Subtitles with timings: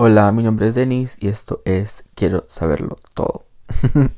[0.00, 3.44] Hola, mi nombre es Denis y esto es Quiero saberlo todo.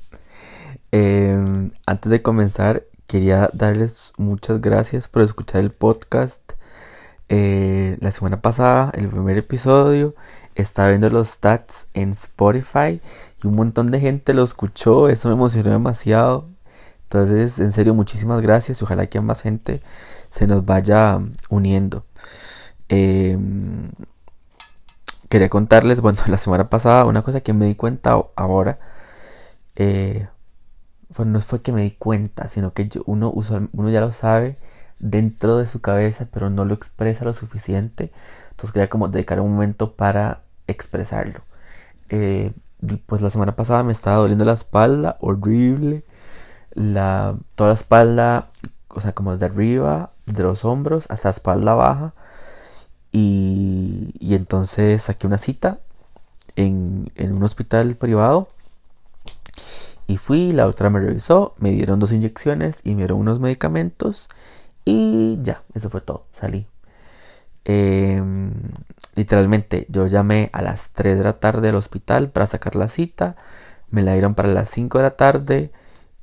[0.93, 6.53] Em, antes de comenzar, quería darles muchas gracias por escuchar el podcast.
[7.31, 10.15] Eh, la semana pasada, el primer episodio,
[10.55, 13.01] estaba viendo los stats en Spotify
[13.43, 15.09] y un montón de gente lo escuchó.
[15.09, 16.47] Eso me emocionó demasiado.
[17.05, 19.81] Entonces, en serio, muchísimas gracias y ojalá que más gente
[20.31, 21.19] se nos vaya
[21.49, 22.05] uniendo.
[22.91, 23.39] Eh,
[25.31, 28.79] quería contarles, bueno, la semana pasada una cosa que me di cuenta ahora.
[29.77, 30.29] Eh,
[31.17, 34.59] bueno, no fue que me di cuenta, sino que uno, uno ya lo sabe
[34.99, 38.13] dentro de su cabeza, pero no lo expresa lo suficiente.
[38.51, 41.41] Entonces quería como dedicar un momento para expresarlo.
[42.11, 42.53] Eh,
[43.07, 46.05] pues la semana pasada me estaba doliendo la espalda, horrible.
[46.73, 48.49] La, toda la espalda,
[48.89, 52.15] o sea, como desde arriba, de los hombros hasta la espalda baja
[53.13, 55.81] y, entonces saqué una cita
[56.57, 58.49] en, un hospital privado.
[60.07, 64.29] Y fui, la doctora me revisó, me dieron dos inyecciones y me dieron unos medicamentos.
[64.85, 66.67] Y ya, eso fue todo, salí.
[67.65, 68.53] Em,
[69.15, 73.37] literalmente, yo llamé a las 3 de la tarde al hospital para sacar la cita.
[73.91, 75.73] Me la dieron para las 5 de la tarde.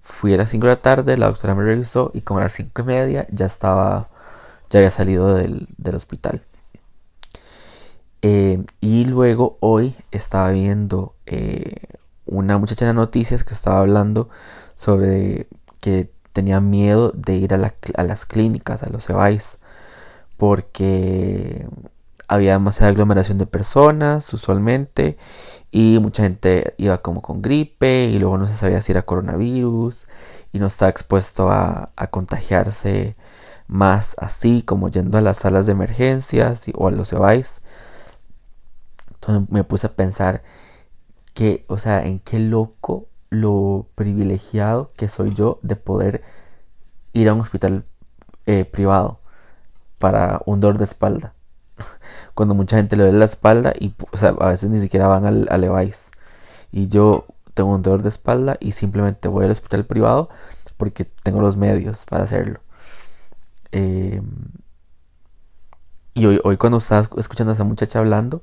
[0.01, 2.53] Fui a las 5 de la tarde, la doctora me revisó y como a las
[2.53, 4.09] 5 y media ya estaba,
[4.69, 6.43] ya había salido del, del hospital.
[8.29, 11.75] Eh, y luego hoy estaba viendo eh,
[12.25, 14.27] una muchacha en noticias que estaba hablando
[14.75, 15.47] sobre
[15.79, 19.59] que tenía miedo de ir a, las clínicas, a los EVAIS,
[20.35, 21.69] porque
[22.27, 25.17] había demasiada aglomeración de personas usualmente
[25.71, 30.05] y mucha gente iba como con gripe y luego no se sabía si era coronavirus
[30.51, 33.15] y no estaba expuesto a, contagiarse
[33.67, 37.61] más así como yendo a las salas de emergencias o a los EVAIS
[39.49, 40.43] me puse a pensar
[41.33, 46.23] que, o sea, en qué loco lo privilegiado que soy yo de poder
[47.13, 47.85] ir a un hospital
[48.45, 49.19] eh, privado
[49.99, 51.33] para un dolor de espalda.
[52.33, 55.25] Cuando mucha gente le duele la espalda y o sea, a veces ni siquiera van
[55.25, 55.93] al, al.
[56.71, 60.29] Y yo tengo un dolor de espalda y simplemente voy al hospital privado
[60.77, 62.61] porque tengo los medios para hacerlo.
[63.71, 64.31] Em,
[66.13, 68.41] y hoy, hoy cuando estaba escuchando a esa muchacha hablando,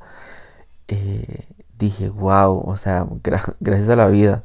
[1.79, 3.07] dije, wow, o sea,
[3.61, 4.45] gracias a la vida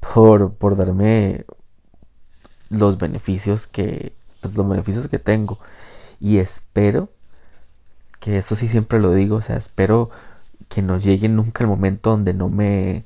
[0.00, 1.44] por, por darme
[2.68, 5.58] los beneficios que, pues los beneficios que tengo.
[6.20, 7.10] Y espero
[8.20, 10.10] que eso sí siempre lo digo, o sea, espero
[10.68, 13.04] que no llegue nunca el momento donde no me,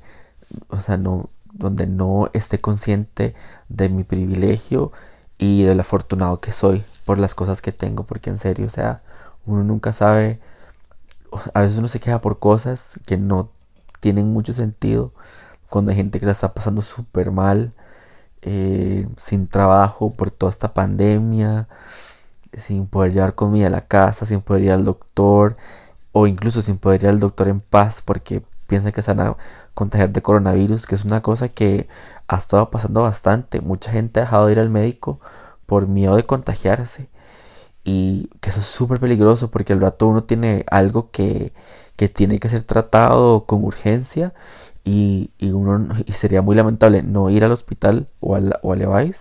[0.69, 3.33] o sea, no, donde no esté consciente
[3.67, 4.91] de mi privilegio
[5.37, 9.01] y del afortunado que soy por las cosas que tengo, porque en serio, o sea,
[9.45, 10.39] uno nunca sabe
[11.53, 13.49] a veces uno se queja por cosas que no
[13.99, 15.11] tienen mucho sentido.
[15.69, 17.73] Cuando hay gente que la está pasando súper mal,
[18.41, 21.67] eh, sin trabajo por toda esta pandemia,
[22.57, 25.57] sin poder llevar comida a la casa, sin poder ir al doctor,
[26.11, 29.37] o incluso sin poder ir al doctor en paz porque piensan que se van a
[29.73, 31.87] contagiar de coronavirus, que es una cosa que
[32.27, 33.61] ha estado pasando bastante.
[33.61, 35.19] Mucha gente ha dejado de ir al médico
[35.65, 37.09] por miedo de contagiarse
[37.87, 41.53] y que eso es súper peligroso porque al rato uno tiene algo que,
[42.13, 44.33] tiene que ser tratado con urgencia
[44.83, 49.13] y, uno y sería muy lamentable no ir al hospital o al, o al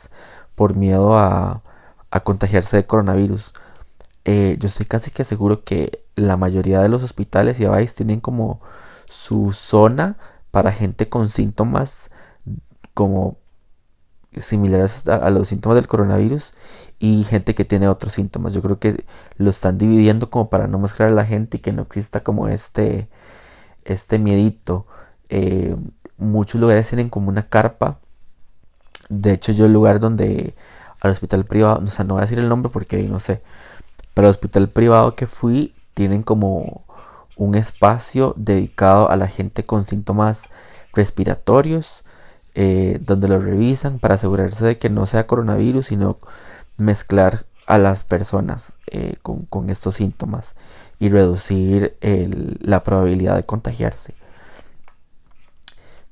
[0.57, 1.63] por miedo a,
[2.25, 3.53] contagiarse de coronavirus.
[4.25, 8.19] Eh, yo estoy casi que seguro que la mayoría de los hospitales y EVAIS tienen
[8.21, 8.61] como
[9.09, 10.17] su zona
[10.51, 12.11] para gente con síntomas
[12.95, 13.37] como
[14.37, 16.55] similares a, los síntomas del coronavirus
[16.99, 18.55] y gente que tiene otros síntomas.
[18.55, 19.05] Yo creo que
[19.37, 22.49] lo están dividiendo como para no mezclar a la gente y que no exista como
[22.49, 23.09] este,
[23.85, 24.87] este miedito.
[25.29, 25.77] Eh,
[26.17, 27.99] muchos lugares tienen como una carpa.
[29.09, 30.55] De hecho, yo el lugar donde
[31.01, 33.43] al hospital privado, o sea, no voy a decir el nombre porque no sé,
[34.15, 36.85] pero al hospital privado que fui tienen como
[37.37, 40.49] un espacio dedicado a la gente con síntomas
[40.95, 42.05] respiratorios
[42.55, 46.19] eh, donde lo revisan para asegurarse de que no sea coronavirus, sino
[46.79, 50.55] mezclar a las personas eh, con, estos síntomas
[50.99, 51.97] y reducir
[52.61, 54.15] la probabilidad de contagiarse.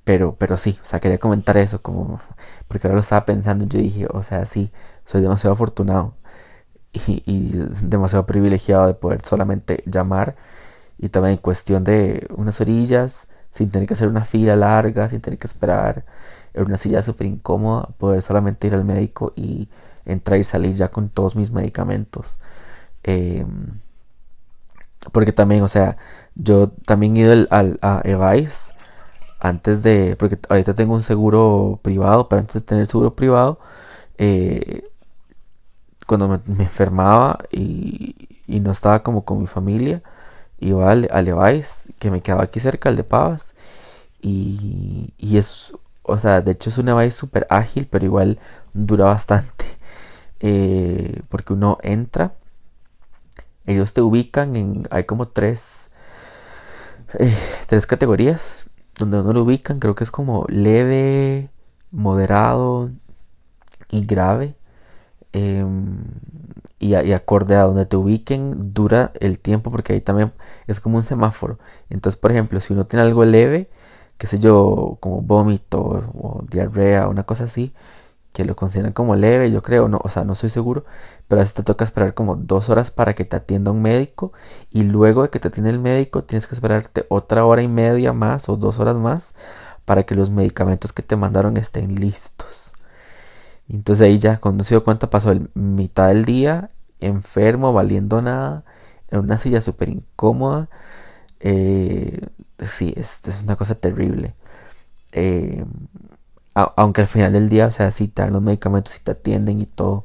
[0.05, 2.21] Pero, pero sí, o sea, quería comentar eso, como,
[2.69, 4.71] porque ahora lo estaba pensando y yo dije, o sea, sí,
[5.05, 6.15] soy demasiado afortunado
[6.93, 7.53] y, y
[7.85, 10.37] demasiado privilegiado de poder solamente llamar
[10.99, 15.21] y también en cuestión de unas orillas, sin tener que hacer una fila larga, sin
[15.21, 16.05] tener que esperar
[16.55, 19.69] en una silla súper incómoda, poder solamente ir al médico y
[20.07, 22.41] entrar y salir ya con todos mis medicamentos.
[23.03, 23.81] Em,
[25.13, 25.97] porque también, o sea,
[26.35, 28.73] yo también he ido al, a Evice
[29.41, 33.59] antes de, porque ahorita tengo un seguro privado, pero antes de tener seguro privado,
[34.19, 34.85] eh,
[36.07, 38.15] cuando me, enfermaba y,
[38.47, 40.03] no estaba como con mi familia,
[40.61, 41.27] iba al, al
[41.99, 43.55] que me quedaba aquí cerca, al de Pavas,
[44.23, 48.39] y, y es, o sea, de hecho es un Evice súper ágil, pero igual
[48.73, 49.64] dura bastante,
[50.47, 52.35] eh, porque uno entra,
[53.65, 55.91] ellos te ubican en, hay como tres,
[57.19, 57.35] eh,
[57.67, 58.67] tres categorías,
[58.99, 61.49] donde uno lo ubican, creo que es como leve,
[61.91, 62.91] moderado
[63.91, 64.55] y grave.
[65.33, 66.05] Em,
[66.79, 70.35] y, acorde a donde te ubiquen, dura el tiempo porque ahí también
[70.67, 71.59] es como un semáforo.
[71.89, 73.69] Entonces, por ejemplo, si uno tiene algo leve,
[74.19, 77.73] qué sé yo, como vómito o diarrea, una cosa así,
[78.35, 80.85] que lo consideran como leve, yo creo, no, o sea, no soy seguro,
[81.29, 84.33] pero a veces te toca esperar como dos horas para que te atienda un médico
[84.73, 88.13] y luego de que te atienda el médico tienes que esperarte otra hora y media
[88.13, 89.35] más o dos horas más
[89.85, 92.75] para que los medicamentos que te mandaron estén listos.
[93.69, 96.71] Entonces ahí ya, cuando se dio cuenta, pasó el mitad del día
[97.01, 98.65] enfermo, valiendo nada,
[99.11, 100.69] en una silla súper incómoda.
[101.41, 102.21] Eh,
[102.65, 104.35] sí, es, es, una cosa terrible.
[105.13, 105.65] Eh,
[106.55, 109.61] aunque al final del día, o sea, si te dan los medicamentos y te atienden
[109.61, 110.05] y todo,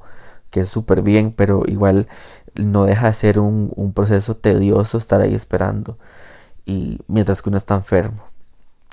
[0.52, 2.08] que es súper bien, pero igual
[2.56, 5.98] no deja de ser un, un, proceso tedioso estar ahí esperando.
[6.66, 8.24] Y mientras que uno está enfermo.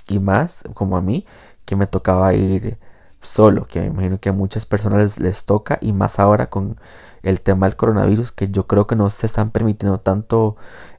[0.08, 1.26] Y más, como a mí,
[1.64, 2.79] que me tocaba ir
[3.26, 6.79] solo, que me imagino que a muchas personas les, toca, y más ahora con
[7.23, 10.56] el tema del coronavirus, que yo creo que no se están permitiendo tanto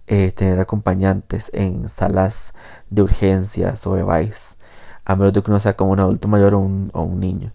[0.07, 2.53] eh, tener acompañantes en salas
[2.89, 4.55] de urgencias o de vice
[5.07, 7.53] a menos de que uno sea como un adulto mayor o un, niño.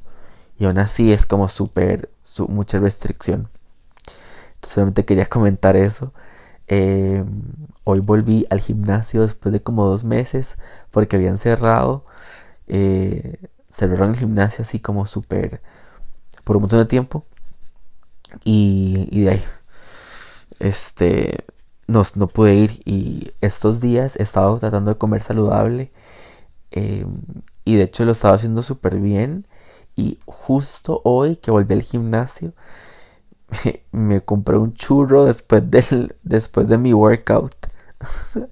[0.58, 2.10] Y aún así es como súper,
[2.48, 3.50] mucha restricción.
[4.54, 6.14] Entonces solamente quería comentar eso.
[6.66, 7.42] Em,
[7.84, 10.56] hoy volví al gimnasio después de como dos meses
[10.90, 12.06] porque habían cerrado.
[12.68, 13.38] Eh,
[13.68, 15.60] cerraron el gimnasio así como súper
[16.44, 17.26] por un montón de tiempo.
[18.44, 19.44] Y, y de ahí,
[20.58, 21.44] este,
[21.86, 22.80] no, no pude ir.
[22.86, 25.92] Y estos días he estado tratando de comer saludable
[26.72, 27.22] Em,
[27.64, 29.46] y de hecho lo estaba haciendo súper bien.
[29.96, 32.54] Y justo hoy que volví al gimnasio,
[33.92, 37.54] me, compré un churro después, del, después de mi workout.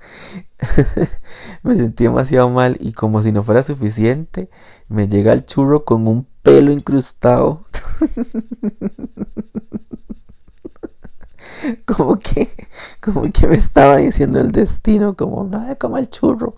[1.63, 4.51] me sentí demasiado mal y como si no fuera suficiente,
[4.89, 7.65] me llega el churro con un pelo incrustado.
[11.87, 12.49] como que,
[13.01, 16.55] como que me estaba diciendo el destino, como no de como el churro.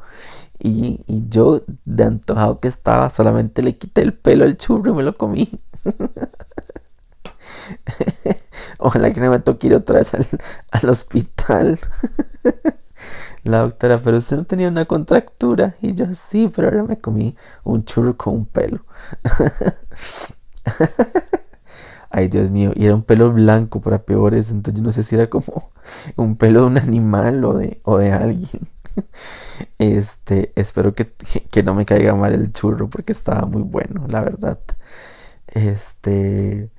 [0.64, 5.02] Y, yo, de antojado que estaba, solamente le quité el pelo al churro y me
[5.02, 5.50] lo comí.
[8.78, 10.24] Ojalá que no me toque ir otra vez al,
[10.88, 11.80] hospital.
[13.42, 15.74] La doctora, pero usted no tenía una contractura.
[15.82, 18.84] Y yo, sí, pero ahora me comí un churro con un pelo.
[22.10, 25.16] Ay, Dios mío, y era un pelo blanco para peores, entonces yo no sé si
[25.16, 25.72] era como
[26.16, 28.62] un pelo de un animal o de, o de alguien.
[29.78, 31.12] Este, espero que,
[31.64, 34.58] no me caiga mal el churro porque estaba muy bueno, la verdad.
[35.48, 36.70] Este,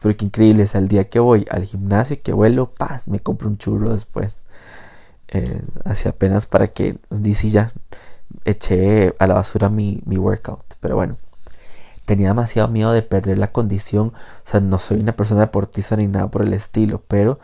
[0.00, 3.48] pero qué increíble, es el día que voy al gimnasio, que vuelo, paz, me compro
[3.48, 4.44] un churro después.
[5.28, 7.72] Eh, así apenas para que, dice ya,
[8.44, 10.74] eché a la basura mi, mi workout.
[10.80, 11.18] Pero bueno,
[12.06, 14.08] tenía demasiado miedo de perder la condición.
[14.08, 17.38] O sea, no soy una persona deportista ni nada por el estilo, pero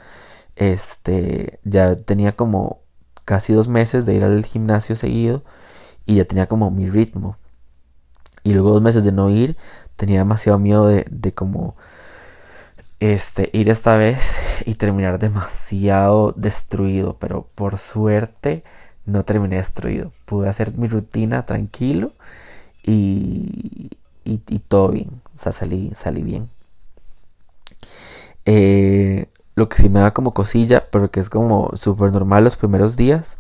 [0.57, 2.82] este, ya tenía como
[3.25, 5.43] casi dos meses de ir al gimnasio seguido
[6.07, 7.37] y ya tenía como mi ritmo.
[8.45, 9.57] Y luego dos meses de no ir,
[9.97, 11.77] tenía demasiado miedo de, de como
[13.01, 17.19] este, ir esta vez y terminar demasiado destruido.
[17.19, 18.65] Pero por suerte
[19.05, 20.13] no terminé destruido.
[20.25, 22.13] Pude hacer mi rutina tranquilo
[22.85, 23.91] y,
[24.25, 25.11] y, todo bien.
[25.35, 26.49] O sea, salí, salí bien.
[28.45, 32.57] Eh, lo que sí me da como cosilla, pero que es como súper normal los
[32.57, 33.39] primeros días,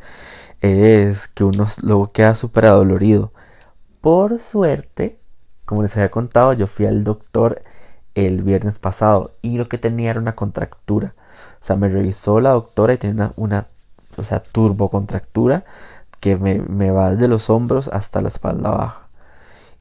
[0.60, 3.32] es que uno luego queda súper adolorido.
[4.00, 5.18] Por suerte,
[5.64, 7.62] como les había contado, yo fui al doctor
[8.14, 11.14] el viernes pasado y lo que tenía era una contractura.
[11.60, 13.66] O sea, me revisó la doctora y tenía una,
[14.16, 15.64] o sea, turbocontractura
[16.20, 19.08] que me, me, va desde los hombros hasta la espalda baja.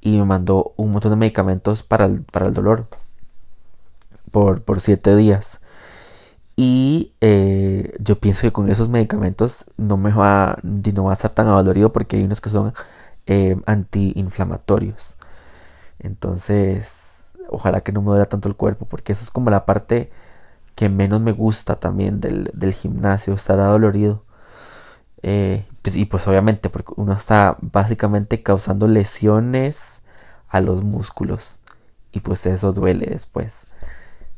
[0.01, 2.87] Y me mandó un montón de medicamentos para el, para el dolor
[4.31, 5.61] por, por siete días.
[6.55, 11.31] Y eh, yo pienso que con esos medicamentos no me va, no va a estar
[11.31, 12.73] tan adolorido porque hay unos que son
[13.27, 15.15] eh, antiinflamatorios.
[15.99, 20.11] Entonces, ojalá que no me duela tanto el cuerpo porque eso es como la parte
[20.75, 24.23] que menos me gusta también del, gimnasio, estar adolorido.
[25.23, 30.01] Eh, pues, y pues obviamente porque uno está básicamente causando lesiones
[30.49, 31.61] a los músculos.
[32.11, 33.67] Y pues eso duele después.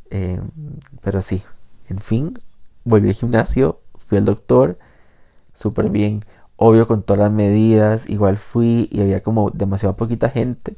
[0.10, 0.42] Eh,
[1.02, 1.44] pero sí,
[1.90, 2.40] en fin,
[2.86, 4.78] volví al gimnasio, fui al doctor,
[5.54, 6.24] súper bien.
[6.56, 10.78] Obvio con todas las medidas, igual fui y había como demasiado poquita gente.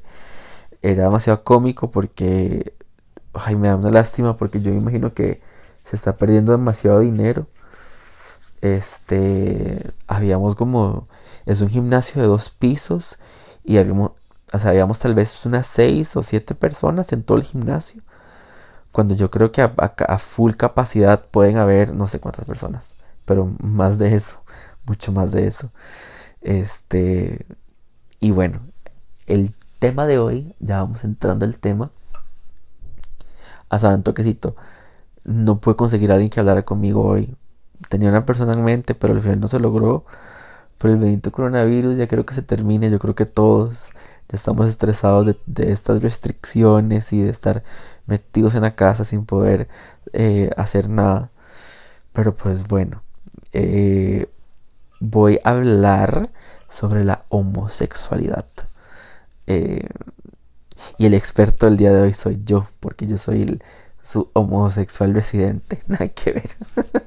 [0.82, 2.74] Era demasiado cómico porque,
[3.34, 5.42] ay, me da una lástima porque yo me imagino que
[5.90, 7.48] se está perdiendo demasiado dinero.
[8.62, 11.08] Este, habíamos como,
[11.46, 13.20] es un gimnasio de dos pisos
[13.64, 14.12] y habíamos,
[14.54, 18.02] o sea, habíamos tal vez unas seis o siete personas en todo el gimnasio.
[18.96, 23.98] Cuando yo creo que a, full capacidad pueden haber no sé cuántas personas, pero más
[23.98, 24.42] de eso,
[24.86, 25.70] mucho más de eso.
[26.40, 27.46] Este,
[28.22, 28.62] y bueno,
[29.28, 31.92] el tema de hoy, ya vamos entrando al tema.
[33.68, 34.56] A saber, toquecito
[35.26, 37.36] no pude conseguir a alguien que hablara conmigo hoy.
[37.90, 40.06] Tenía una persona en mente, pero al final no se logró.
[40.78, 42.90] Por el bendito coronavirus ya creo que se termine.
[42.90, 43.92] Yo creo que todos
[44.30, 47.64] ya estamos estresados de, estas restricciones y de estar
[48.08, 49.68] metidos en la casa sin poder
[50.14, 51.32] eh, hacer nada.
[52.14, 53.04] Pero pues bueno,
[53.54, 54.28] eh,
[55.00, 56.30] voy a hablar
[56.70, 58.46] sobre la homosexualidad.
[59.48, 59.88] Eh,
[60.98, 63.64] y el experto del día de hoy soy yo, porque yo soy el
[64.06, 65.82] su homosexual residente.
[65.88, 66.50] Nada que ver.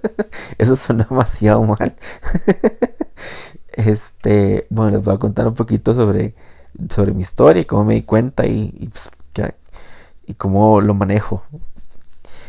[0.58, 1.94] Eso suena demasiado mal.
[3.78, 6.34] este, bueno, les voy a contar un poquito sobre,
[6.90, 9.10] sobre mi historia cómo me di cuenta y, y, pues,
[10.36, 11.44] cómo lo manejo.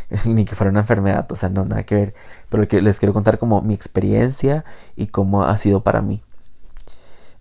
[0.26, 2.14] Ni que fuera una enfermedad, o sea, no, nada que ver.
[2.50, 6.22] Pero que les quiero contar como mi experiencia y cómo ha sido para mí.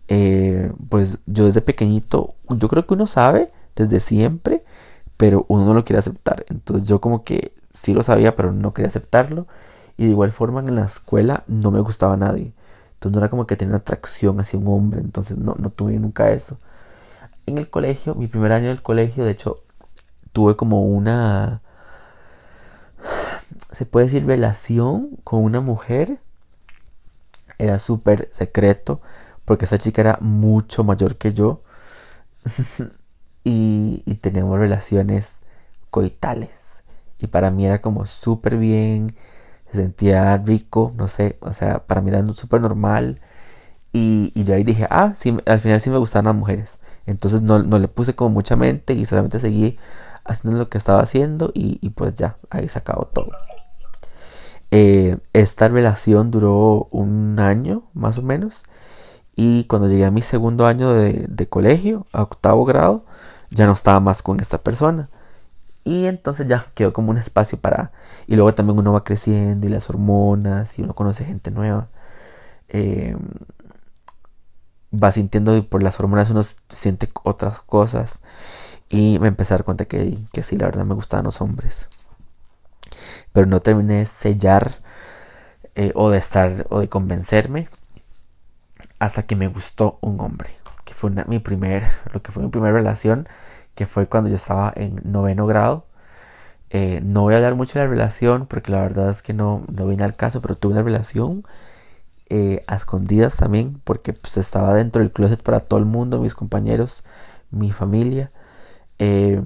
[0.09, 4.65] Eh, pues yo desde pequeñito, yo creo que uno sabe desde siempre
[5.19, 6.47] pero uno no lo quiere aceptar.
[6.49, 9.47] Entonces yo como que sí lo sabía, pero no quería aceptarlo.
[9.99, 12.55] Y de igual forma en la escuela no me gustaba a nadie.
[12.99, 15.01] Entonces no era como que tenía una atracción hacia un hombre.
[15.01, 16.59] Entonces no, no tuve nunca eso.
[17.47, 19.63] En el colegio, mi primer año del colegio, de hecho,
[20.33, 21.63] tuve como una...
[23.71, 26.19] Se puede decir relación con una mujer.
[27.59, 29.01] Era súper secreto.
[29.45, 31.61] Porque esa chica era mucho mayor que yo.
[33.45, 35.43] y, teníamos relaciones
[35.91, 36.83] coitales.
[37.21, 39.15] Y para mí era como súper bien,
[39.71, 43.21] se sentía rico, no sé, o sea, para mí era súper normal.
[43.93, 46.81] Y, yo ahí dije, ah, sí, al final sí me gustaban las mujeres.
[47.07, 49.79] Entonces no, le puse como mucha mente y solamente seguí
[50.25, 53.31] haciendo lo que estaba haciendo y, pues ya, ahí se acabó todo.
[54.71, 58.65] Eh, esta relación duró un año más o menos
[59.35, 63.07] y cuando llegué a mi segundo año de, de colegio, a octavo grado,
[63.51, 65.09] ya no estaba más con esta persona.
[65.89, 67.93] Y entonces ya quedó como un espacio para...
[68.27, 71.89] Y luego también uno va creciendo y las hormonas y uno conoce gente nueva.
[72.69, 73.19] Em,
[74.93, 78.21] va sintiendo y por las hormonas uno siente otras cosas.
[78.91, 81.89] Y me empecé a dar cuenta que, que sí, la verdad me gustaban los hombres.
[83.33, 84.71] Pero no terminé de sellar
[85.75, 87.71] eh, o de estar o de convencerme
[89.01, 90.51] hasta que me gustó un hombre
[90.89, 93.29] que fue mi primer, lo que fue mi primera relación,
[93.79, 95.87] que fue cuando yo estaba en noveno grado.
[96.71, 99.65] Eh, no voy a hablar mucho de la relación porque la verdad es que no,
[99.69, 101.45] no viene al caso, pero tuve una relación
[102.29, 106.35] eh, a escondidas también porque pues, estaba dentro del closet para todo el mundo, mis
[106.35, 107.05] compañeros,
[107.53, 108.33] mi familia.
[108.99, 109.45] Em,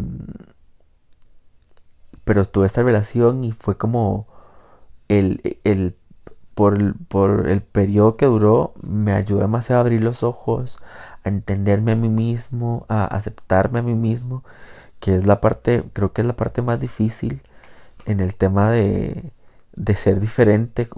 [2.25, 4.27] pero tuve esta relación y fue como
[5.09, 5.95] el, el
[6.55, 10.79] por, por, el periodo que duró, me ayudó demasiado a abrir los ojos,
[11.25, 14.45] a entenderme a mí mismo, a aceptarme a mí mismo,
[15.01, 17.43] que es la parte, creo que es la parte más difícil
[18.07, 19.33] en el tema de,
[19.75, 20.89] de ser diferente,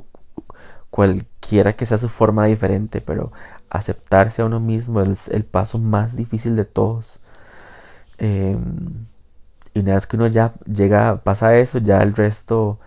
[0.91, 3.33] cualquiera que sea su forma diferente, pero
[3.71, 7.21] aceptarse a uno mismo es el paso más difícil de todos.
[8.19, 9.07] Em,
[9.75, 12.79] y una vez que uno ya llega, pasa eso, ya el resto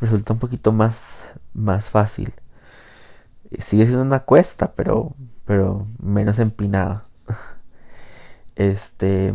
[0.00, 1.24] resulta un poquito más,
[1.54, 2.32] más fácil.
[3.58, 5.14] Sigue siendo una cuesta, pero
[5.44, 7.06] pero menos empinada.
[8.54, 9.34] Este,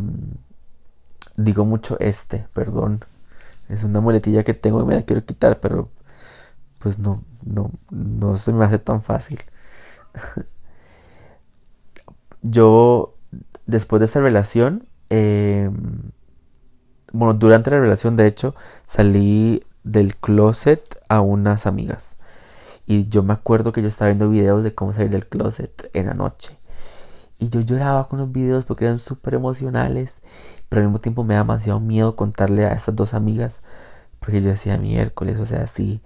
[1.38, 3.04] digo mucho este, perdón.
[3.70, 5.90] Es una muletilla que tengo y me la quiero quitar, pero
[6.80, 9.40] pues no, no, no se me hace tan fácil.
[12.42, 13.16] Yo,
[13.66, 16.12] después de esa relación, em,
[17.12, 22.18] bueno, durante la relación, de hecho, salí del closet a unas amigas.
[22.88, 26.08] Y yo me acuerdo que yo estaba viendo videos de cómo salir del closet en
[26.08, 26.58] la noche.
[27.38, 30.22] Y yo lloraba con los videos porque eran súper emocionales.
[30.70, 33.62] Pero al mismo tiempo me da demasiado miedo contarle a estas dos amigas.
[34.20, 36.02] Porque yo decía miércoles, o sea, si,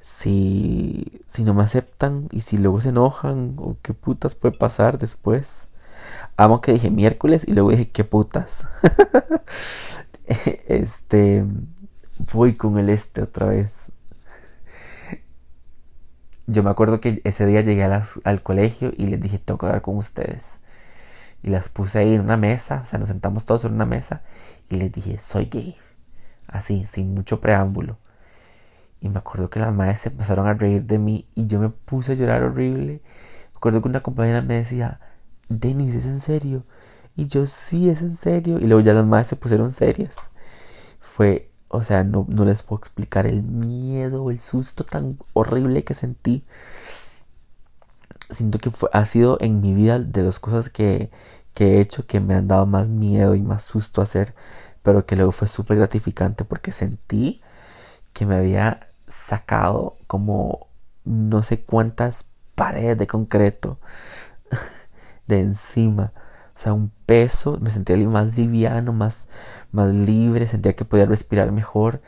[0.00, 4.98] si, si no me aceptan y si luego se enojan o qué putas puede pasar
[4.98, 5.68] después.
[6.36, 8.66] Amo que dije miércoles y luego dije qué putas.
[10.68, 11.46] este,
[12.32, 13.92] voy con el este otra vez.
[16.46, 19.82] Yo me acuerdo que ese día llegué al colegio y les dije, tengo que hablar
[19.82, 20.60] con ustedes.
[21.42, 24.22] Y las puse ahí en una mesa, o sea, nos sentamos todos en una mesa
[24.68, 25.76] y les dije, soy gay.
[26.46, 27.98] Así, sin mucho preámbulo.
[29.00, 31.70] Y me acuerdo que las madres se empezaron a reír de mí y yo me
[31.70, 33.02] puse a llorar horrible.
[33.52, 35.00] Me acuerdo que una compañera me decía,
[35.48, 36.64] Denis, ¿es en serio?
[37.16, 38.58] Y yo, sí, es en serio.
[38.58, 40.30] Y luego ya las madres se pusieron serias.
[41.00, 45.94] Fue, o sea, no, no les puedo explicar el miedo, el susto tan horrible que
[45.94, 46.44] sentí.
[48.30, 51.10] Siento que fue, ha sido en mi vida de las cosas que,
[51.54, 54.34] que he hecho que me han dado más miedo y más susto hacer.
[54.82, 57.40] Pero que luego fue súper gratificante porque sentí
[58.12, 60.66] que me había sacado como
[61.04, 63.78] no sé cuántas paredes de concreto
[65.26, 66.12] de encima.
[66.54, 69.28] O sea, un peso, me sentía más liviano, más,
[69.72, 72.02] más libre, sentía que podía respirar mejor.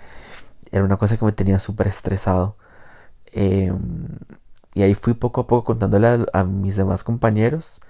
[0.73, 2.57] Era una cosa que me tenía súper estresado.
[3.33, 4.19] Em,
[4.75, 7.81] y ahí fui poco a poco contándole a, mis demás compañeros.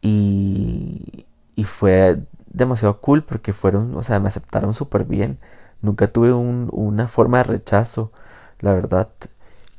[0.00, 5.38] Y, y fue demasiado cool porque fueron, o sea, me aceptaron súper bien.
[5.82, 8.12] Nunca tuve una forma de rechazo,
[8.60, 9.08] la verdad.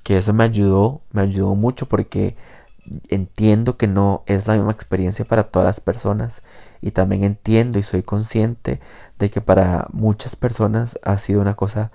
[0.04, 2.36] Que eso me ayudó, me ayudó mucho porque
[3.10, 6.44] entiendo que no es la misma experiencia para todas las personas
[6.82, 8.82] y también entiendo y soy consciente
[9.20, 11.92] de que para muchas personas ha sido una cosa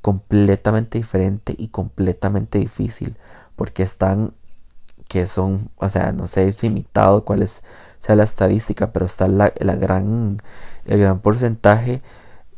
[0.00, 3.16] completamente diferente y completamente difícil
[3.56, 4.32] porque están
[5.08, 7.64] que son, o sea, no sé, es limitado cuál es
[7.98, 10.40] sea la estadística, pero está la, la gran,
[10.86, 12.02] el gran porcentaje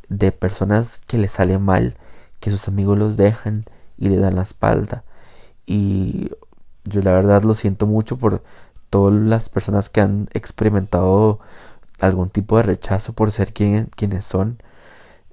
[0.08, 1.94] de personas que les sale mal,
[2.40, 3.64] que sus amigos los dejan
[3.98, 5.02] y le dan la espalda.
[5.66, 6.30] Y
[6.84, 8.42] yo la verdad lo siento mucho por
[8.90, 11.40] todas las personas que han experimentado
[12.00, 14.58] algún tipo de rechazo por ser quien, quienes son.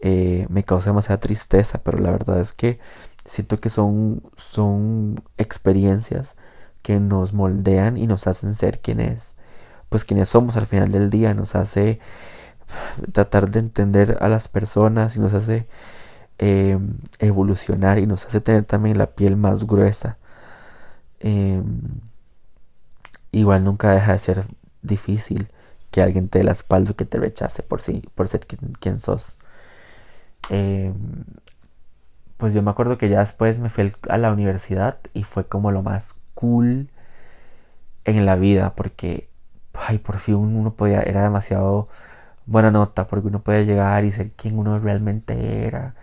[0.02, 2.80] Eh, me causa demasiada tristeza, pero la verdad es que
[3.26, 6.38] siento que son, son experiencias
[6.82, 9.36] que nos moldean y nos hacen ser quienes,
[9.90, 12.00] pues quienes somos al final del día, nos hace
[13.14, 15.68] tratar de entender a las personas y nos hace
[16.38, 20.18] em, evolucionar y nos hace tener también la piel más gruesa.
[21.20, 21.82] Em,
[23.32, 24.46] igual nunca deja de ser
[24.82, 25.48] difícil
[25.92, 28.42] que alguien te dé la espalda y que te rechace por, sí, por ser
[28.80, 29.38] quien, sos.
[30.50, 30.94] Em,
[32.38, 35.72] pues yo me acuerdo que ya después me fui a la universidad y fue como
[35.72, 36.90] lo más cool
[38.06, 39.30] en la vida porque
[39.74, 41.90] ay por fin uno podía era demasiado
[42.46, 45.96] buena nota porque uno puede llegar y ser quien uno realmente era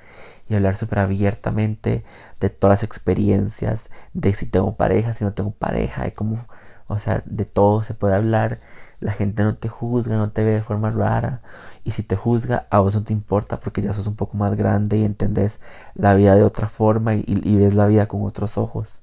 [0.48, 2.04] y hablar súper abiertamente
[2.40, 6.46] de todas las experiencias, de si tengo pareja, si no tengo pareja, de cómo,
[6.86, 8.60] o sea, de todo se puede hablar.
[9.00, 11.42] La gente no te juzga, no te ve de forma rara.
[11.84, 14.54] Y si te juzga, a vos no te importa porque ya sos un poco más
[14.56, 15.60] grande y entendés
[15.94, 19.00] la vida de otra forma y, ves la vida con otros ojos.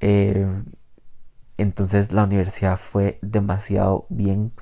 [0.00, 0.46] Eh,
[1.58, 4.52] entonces la universidad fue demasiado bien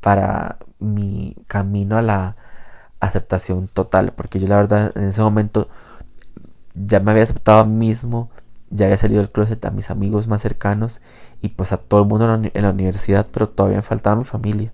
[0.00, 2.36] para mi camino a la
[3.00, 5.68] aceptación total, porque yo la verdad en ese momento
[6.74, 8.30] ya me había aceptado a mí mismo,
[8.70, 11.02] ya había salido del closet a mis amigos más cercanos
[11.40, 14.72] y pues a todo el mundo en la, universidad, pero todavía me faltaba mi familia,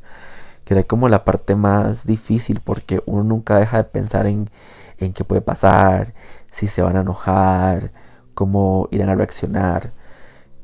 [0.64, 4.50] que era como la parte más difícil porque uno nunca deja de pensar en,
[4.98, 6.14] en qué puede pasar,
[6.50, 7.92] si se van a enojar,
[8.35, 9.92] cómo irán a reaccionar.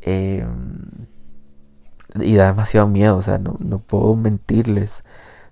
[0.02, 0.46] Eh,
[2.20, 5.04] y da demasiado miedo, o sea, no, no puedo mentirles.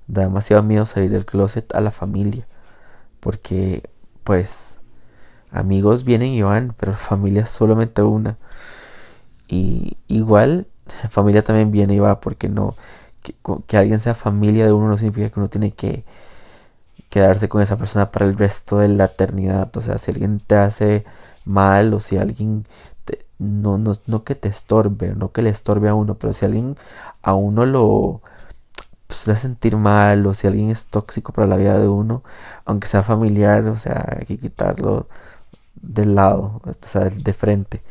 [0.08, 2.46] Da demasiado miedo salir del closet a la familia.
[3.20, 3.82] Porque,
[4.24, 4.78] pues,
[5.50, 8.38] amigos vienen y van, pero familia es solamente una.
[9.48, 10.66] Y igual,
[11.10, 12.76] familia también viene y va, porque no.
[13.66, 16.04] Que, alguien sea familia de uno no significa que uno tiene que
[17.10, 19.76] quedarse con esa persona para el resto de la eternidad.
[19.76, 21.04] O sea, si alguien te hace
[21.44, 22.66] mal o si alguien
[23.38, 26.76] no, no, no que te estorbe, no que le estorbe a uno, pero si alguien
[27.22, 28.22] a uno lo
[29.06, 32.22] pues, le hace sentir mal o si alguien es tóxico para la vida de uno,
[32.64, 35.08] aunque sea familiar, o sea, hay que quitarlo
[35.74, 37.82] del lado, o sea, de frente,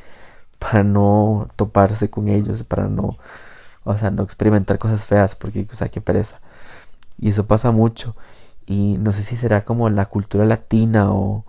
[0.60, 3.17] para no toparse con ellos, para no,
[3.84, 6.41] o sea, no experimentar cosas feas, porque, o sea, qué pereza.
[7.19, 8.15] Y eso pasa mucho.
[8.65, 11.45] Y no sé si será como la cultura latina o,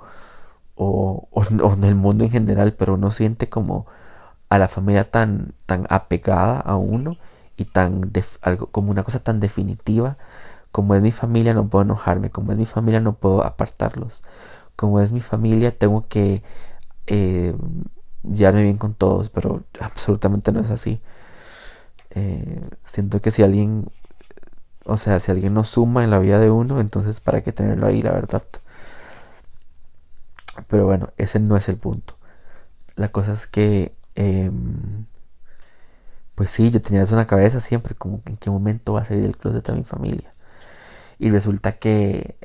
[0.77, 3.87] o, o, en el mundo en general, pero uno siente como
[4.49, 7.17] a la familia tan, tan apegada a uno
[7.57, 8.11] y tan
[8.43, 10.17] algo, como una cosa tan definitiva
[10.73, 14.23] como es mi familia no puedo enojarme como es mi familia no puedo apartarlos
[14.77, 16.43] como es mi familia tengo que
[17.07, 17.55] eh,
[18.33, 21.01] llevarme bien con todos, pero absolutamente no es así.
[22.11, 23.89] Eh, siento que si alguien,
[24.85, 27.87] o sea, si alguien no suma en la vida de uno, entonces para qué tenerlo
[27.87, 28.43] ahí, la verdad.
[30.69, 32.17] Pero bueno, ese no es el punto.
[32.97, 35.07] La cosa es que, em,
[36.37, 39.05] pues sí, yo tenía eso en la cabeza siempre, como en qué momento va a
[39.05, 40.33] salir el closet de mi familia.
[41.19, 42.37] Y resulta que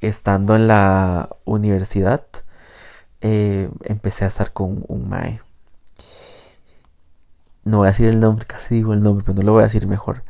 [0.00, 2.24] estando en la universidad,
[3.20, 5.40] eh, empecé a estar con un mae.
[7.64, 9.64] No voy a decir el nombre, casi digo el nombre, pero no lo voy a
[9.66, 10.22] decir mejor.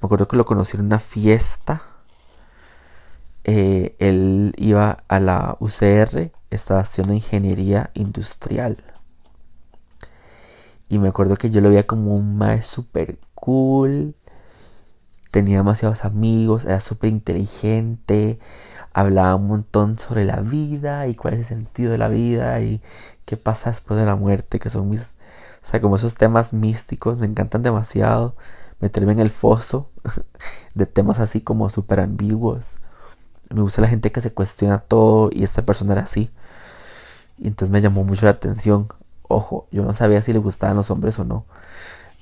[0.00, 1.82] Me acuerdo que lo conocí en una fiesta.
[3.44, 8.78] Eh, él iba a la UCR, estaba haciendo ingeniería industrial.
[10.88, 14.14] Y me acuerdo que yo lo veía como un mae super cool.
[15.30, 18.38] Tenía demasiados amigos, era súper inteligente
[18.96, 22.80] hablaba un montón sobre la vida y cuál es el sentido de la vida y
[23.26, 25.18] qué pasa después de la muerte, que son mis,
[25.62, 28.36] o sea, como esos temas místicos, me encantan demasiado,
[28.80, 29.90] meterme en el foso
[30.74, 32.76] de temas así como súper ambiguos.
[33.50, 36.30] Me gusta la gente que se cuestiona todo y esta persona era así.
[37.36, 38.88] Y entonces me llamó mucho la atención.
[39.28, 41.46] Ojo, yo no sabía si le gustaban los hombres o no.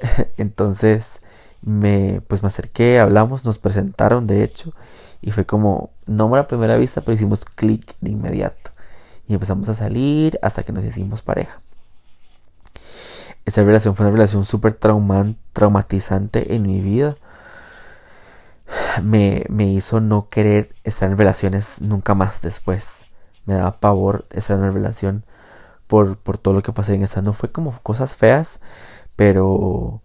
[0.36, 1.20] entonces
[1.62, 4.74] me pues me acerqué, hablamos, nos presentaron de hecho
[5.24, 8.72] y fue como, no a primera vista, pero hicimos clic de inmediato.
[9.26, 11.62] Y empezamos a salir hasta que nos hicimos pareja.
[13.46, 17.16] Esa relación fue una relación súper traumatizante en mi vida.
[19.02, 23.12] Me, me, hizo no querer estar en relaciones nunca más después.
[23.46, 25.24] Me daba pavor estar en una relación
[25.86, 27.22] por, por todo lo que pasé en esa.
[27.22, 28.60] No fue como cosas feas,
[29.16, 30.02] pero,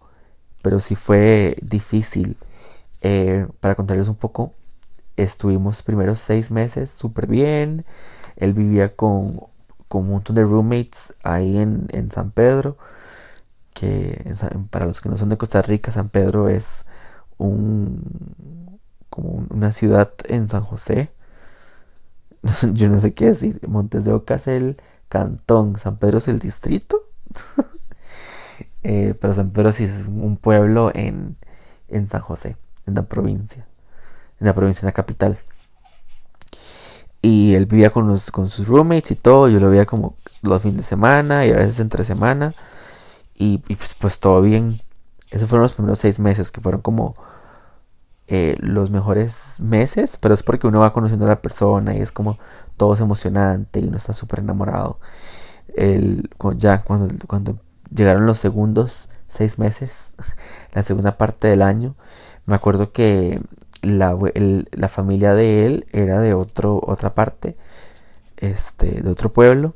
[0.62, 2.36] pero sí fue difícil.
[3.02, 4.54] Eh, para contarles un poco,
[5.20, 7.84] Estuvimos primero seis meses súper bien.
[8.36, 9.40] Él vivía con,
[9.86, 12.78] con, un montón de roommates ahí en, en San Pedro.
[13.74, 14.24] Que
[14.70, 16.86] para los que no son de Costa Rica, San Pedro es
[17.36, 21.12] un, como una ciudad en San José.
[22.72, 23.60] Yo no sé qué decir.
[23.68, 24.76] Montes de Oca es
[25.10, 25.76] cantón.
[25.76, 27.02] San Pedro es el distrito.
[28.82, 31.36] Eh, pero San Pedro sí es un pueblo en,
[31.88, 33.66] en San José, en la provincia
[34.40, 35.38] en la provincia, en la capital.
[37.22, 39.48] Y él vivía con, los, con sus roommates y todo.
[39.48, 42.54] Yo lo veía como los fines de semana y a veces entre semana.
[43.34, 44.78] Y, pues, pues, todo bien.
[45.30, 47.14] Esos fueron los primeros seis meses que fueron como
[48.30, 50.16] eh, los mejores meses.
[50.18, 52.38] Pero es porque uno va conociendo a la persona y es como
[52.76, 54.98] todo es emocionante y uno está súper enamorado.
[55.74, 57.58] El, ya cuando, cuando
[57.94, 60.12] llegaron los segundos seis meses,
[60.74, 61.96] la segunda parte del año,
[62.46, 63.40] me acuerdo que
[63.82, 64.16] la,
[64.72, 67.56] la, familia de él era de otro, otra parte,
[68.36, 69.74] este, de otro pueblo.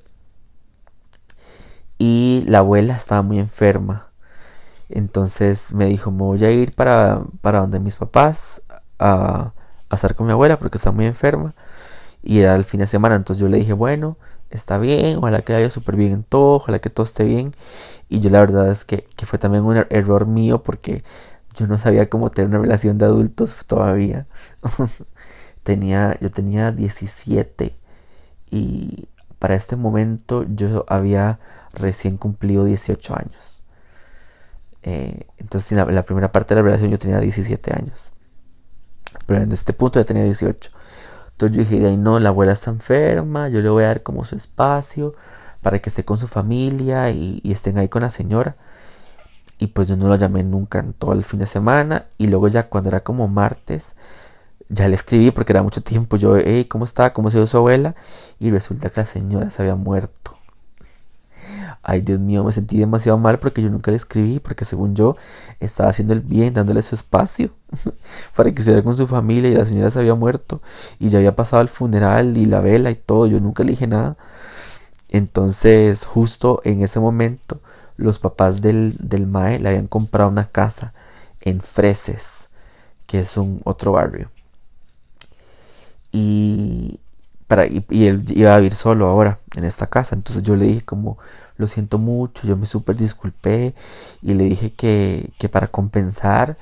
[1.99, 4.11] Y la abuela estaba muy enferma.
[4.95, 8.63] Entonces me dijo, me voy a ir para, para donde mis papás
[8.99, 9.53] a,
[9.91, 11.55] a estar con mi abuela porque está muy enferma.
[12.23, 13.17] Y era el fin de semana.
[13.17, 14.19] Entonces yo le dije, bueno,
[14.51, 17.55] está bien, ojalá que vaya súper bien en todo, ojalá que todo esté bien.
[18.09, 21.05] Y yo la verdad es que, que fue también un er-, error mío porque
[21.55, 24.27] yo no sabía cómo tener una relación de adultos todavía.
[25.65, 27.77] tenía, yo tenía 17
[28.51, 31.41] y para este momento yo había
[31.73, 33.54] recién cumplido 18 años.
[34.85, 38.13] Eh, entonces en la, primera parte de la relación yo tenía 17 años.
[39.27, 40.71] Pero en este punto ya tenía 18.
[41.33, 44.25] Entonces yo dije, Ay, no, la abuela está enferma, yo le voy a dar como
[44.25, 45.15] su espacio
[45.63, 48.57] para que esté con su familia y estén ahí con la señora.
[49.59, 52.07] Y pues yo no lo llamé nunca en todo el fin de semana.
[52.19, 53.97] Y luego ya cuando era como martes,
[54.69, 56.17] ya le escribí porque era mucho tiempo.
[56.17, 57.13] Yo, hey, ¿cómo está?
[57.13, 57.95] ¿Cómo se dio su abuela?
[58.39, 60.37] Y resulta que la señora se había muerto.
[61.87, 65.17] Ay, Dios mío, me sentí demasiado mal porque yo nunca le escribí, porque según yo
[65.61, 67.51] estaba haciendo el bien, dándole su espacio
[68.37, 70.63] para que estuviera con su familia y la señora se había muerto
[70.99, 73.87] y ya había pasado el funeral y la vela y todo, yo nunca le dije
[73.87, 74.17] nada.
[75.11, 77.61] Entonces, justo en ese momento,
[77.97, 80.95] los papás del, del Mae le habían comprado una casa
[81.43, 82.49] en Freses,
[83.07, 84.31] que es un otro barrio.
[86.13, 86.99] Y,
[87.47, 90.15] para, y, él iba a vivir solo ahora en esta casa.
[90.15, 91.19] Entonces yo le dije como,
[91.57, 93.75] lo siento mucho, yo me súper disculpé
[94.23, 96.57] y le dije que, que para compensar,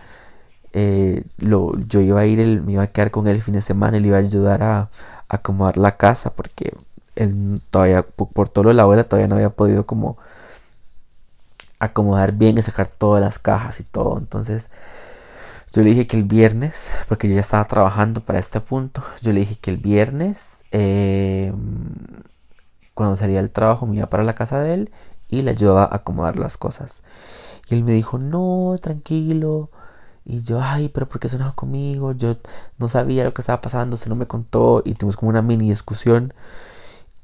[0.72, 3.54] eh, lo, yo iba a ir, el, me iba a quedar con él el fin
[3.54, 4.90] de semana le iba a ayudar a, a
[5.28, 6.74] acomodar la casa porque
[7.16, 10.16] él todavía, por, por todo lo de la abuela, todavía no había podido como
[11.78, 14.18] acomodar bien y sacar todas las cajas y todo.
[14.18, 14.70] Entonces
[15.72, 19.32] yo le dije que el viernes, porque yo ya estaba trabajando para este punto, yo
[19.32, 21.54] le dije que el viernes em,
[22.94, 24.92] cuando salía del trabajo me iba para la casa de él
[25.28, 27.02] y le ayudaba a acomodar las cosas.
[27.70, 29.70] Y él me dijo, no, tranquilo.
[30.24, 32.12] Y yo, ay, pero ¿por qué se enojó conmigo?
[32.12, 32.36] Yo
[32.78, 34.82] no sabía lo que estaba pasando, se no me contó.
[34.84, 36.34] Y tuvimos como una mini discusión.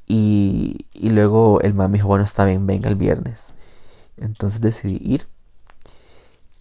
[0.06, 3.52] Y, y luego el mamá me dijo, bueno, está bien, venga el viernes.
[4.16, 5.28] Entonces decidí ir.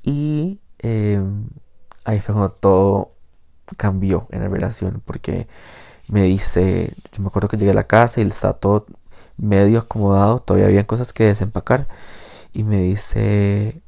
[0.03, 1.47] Y em,
[2.07, 3.11] ahí fue cuando todo
[3.77, 5.03] cambió en la relación.
[5.05, 5.47] Porque
[6.07, 8.85] me dice, yo me acuerdo que llegué a la casa y él estaba todo
[9.37, 11.87] medio acomodado, todavía había cosas que desempacar.
[12.53, 13.81] Y me dice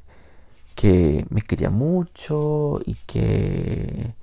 [0.76, 4.14] que me quería mucho y que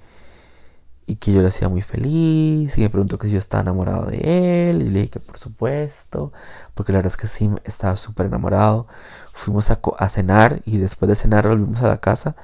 [1.10, 4.07] y que yo le hacía muy feliz y me preguntó que si yo estaba enamorado
[4.07, 6.33] de él y le dije que por supuesto
[6.73, 8.88] porque la verdad es que sí estaba súper enamorado
[9.33, 12.36] fuimos a, a, cenar y después de cenar volvimos a la casa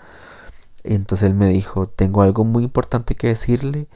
[0.83, 3.87] entonces él me dijo tengo algo muy importante que decirle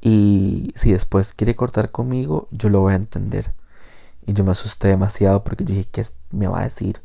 [0.00, 3.54] y si después quiere cortar conmigo yo lo voy a entender
[4.26, 7.02] y yo me asusté demasiado porque yo dije ¿qué me va a decir?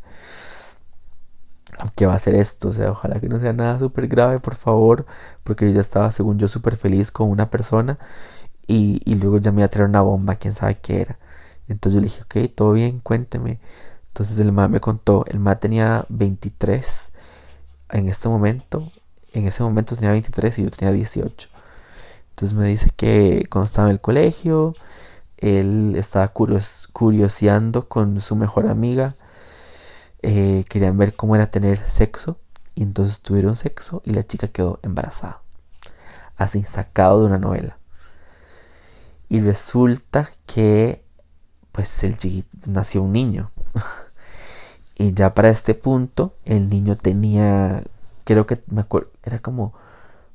[1.96, 2.70] ¿Qué va a hacer esto?
[2.70, 5.06] O sea, ojalá que no sea nada súper grave, por favor.
[5.44, 8.00] Porque yo ya estaba, según yo, súper feliz con una persona.
[8.68, 11.20] Y, y, luego ya me iba a traer una bomba, quién sabe qué era.
[11.68, 13.60] Entonces yo le dije, ok, todo bien, cuénteme.
[14.08, 17.12] Entonces el ma me contó, el ma tenía 23
[17.92, 18.84] en este momento.
[19.36, 21.50] En ese momento tenía 23 y yo tenía 18.
[22.30, 24.74] Entonces me dice que cuando estaba en el colegio,
[25.38, 29.16] él estaba curios, curioseando con su mejor amiga
[30.22, 32.40] eh, querían ver cómo era tener sexo
[32.74, 35.44] y entonces tuvieron sexo y la chica quedó embarazada.
[36.36, 37.78] Así, sacado de una novela.
[39.30, 41.04] Y resulta que
[41.72, 43.52] pues el chiquito nació un niño.
[44.98, 47.84] y ya para este punto el niño tenía,
[48.24, 49.74] creo que me acuerdo, era como,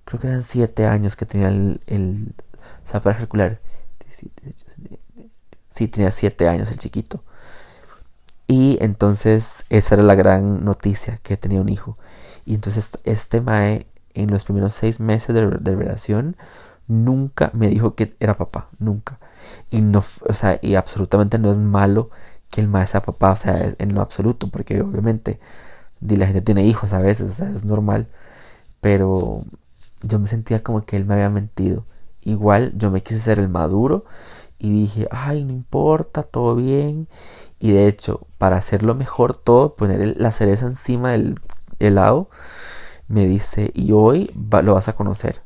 [0.04, 2.34] creo que eran 7 años que tenía el, el
[2.82, 3.58] o circular.
[5.68, 7.22] Sí, tenía 7 años el chiquito.
[8.50, 11.96] Y entonces esa era la gran noticia, que tenía un hijo.
[12.44, 16.36] Y entonces este Mae en los primeros seis meses de, relación
[16.88, 19.20] nunca me dijo que era papá, nunca.
[19.70, 22.10] Y no, o sea, y absolutamente no es malo
[22.50, 25.38] que el Mae sea papá, o sea, en lo absoluto, porque obviamente
[26.00, 28.08] la gente tiene hijos a veces, o sea, es normal.
[28.80, 29.44] Pero
[30.02, 31.86] yo me sentía como que él me había mentido.
[32.22, 34.04] Igual yo me quise ser el maduro
[34.58, 37.08] y dije, ay, no importa, todo bien.
[37.58, 41.40] Y de hecho, para hacerlo mejor todo, poner la cereza encima del
[41.78, 42.28] helado,
[43.08, 44.30] me dice, y hoy
[44.62, 45.42] lo vas a conocer,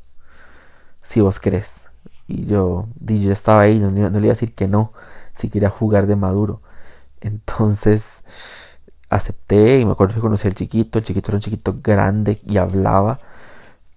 [1.02, 1.90] si vos querés.
[2.26, 4.92] Y yo, y estaba ahí, no, no, le iba a decir que no,
[5.32, 6.60] si quería jugar de maduro.
[7.20, 8.24] Entonces
[9.10, 12.56] acepté y me acuerdo que conocí al chiquito, el chiquito era un chiquito grande y
[12.58, 13.20] hablaba.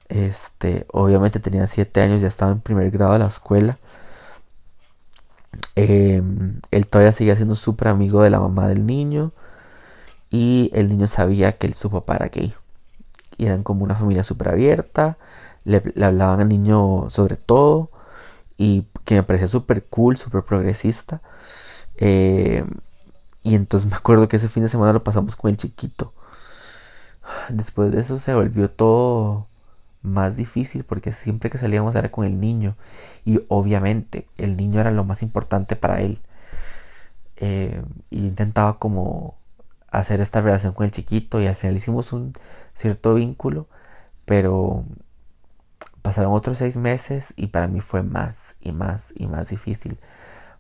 [0.09, 3.77] Este, obviamente tenía 7 años, ya estaba en primer grado de la escuela.
[5.75, 9.31] Em, él todavía seguía siendo súper amigo de la mamá del niño.
[10.29, 12.53] Y el niño sabía que su papá era gay.
[13.37, 15.17] Y eran como una familia súper abierta.
[15.63, 17.91] Le, hablaban al niño sobre todo.
[18.57, 21.21] Y que me parecía súper cool, súper progresista.
[21.97, 22.67] Em,
[23.47, 26.13] y entonces me acuerdo que ese fin de semana lo pasamos con el chiquito.
[27.47, 29.47] Después de eso se volvió todo
[30.01, 32.75] más difícil porque siempre que salíamos era con el niño
[33.23, 36.21] y obviamente el niño era lo más importante para él
[37.38, 39.38] eh, y intentaba como
[39.89, 42.33] hacer esta relación con el chiquito y al final hicimos un
[42.73, 43.67] cierto vínculo
[44.25, 44.86] pero
[46.01, 49.97] pasaron otros seis meses y para mí fue más y más y más difícil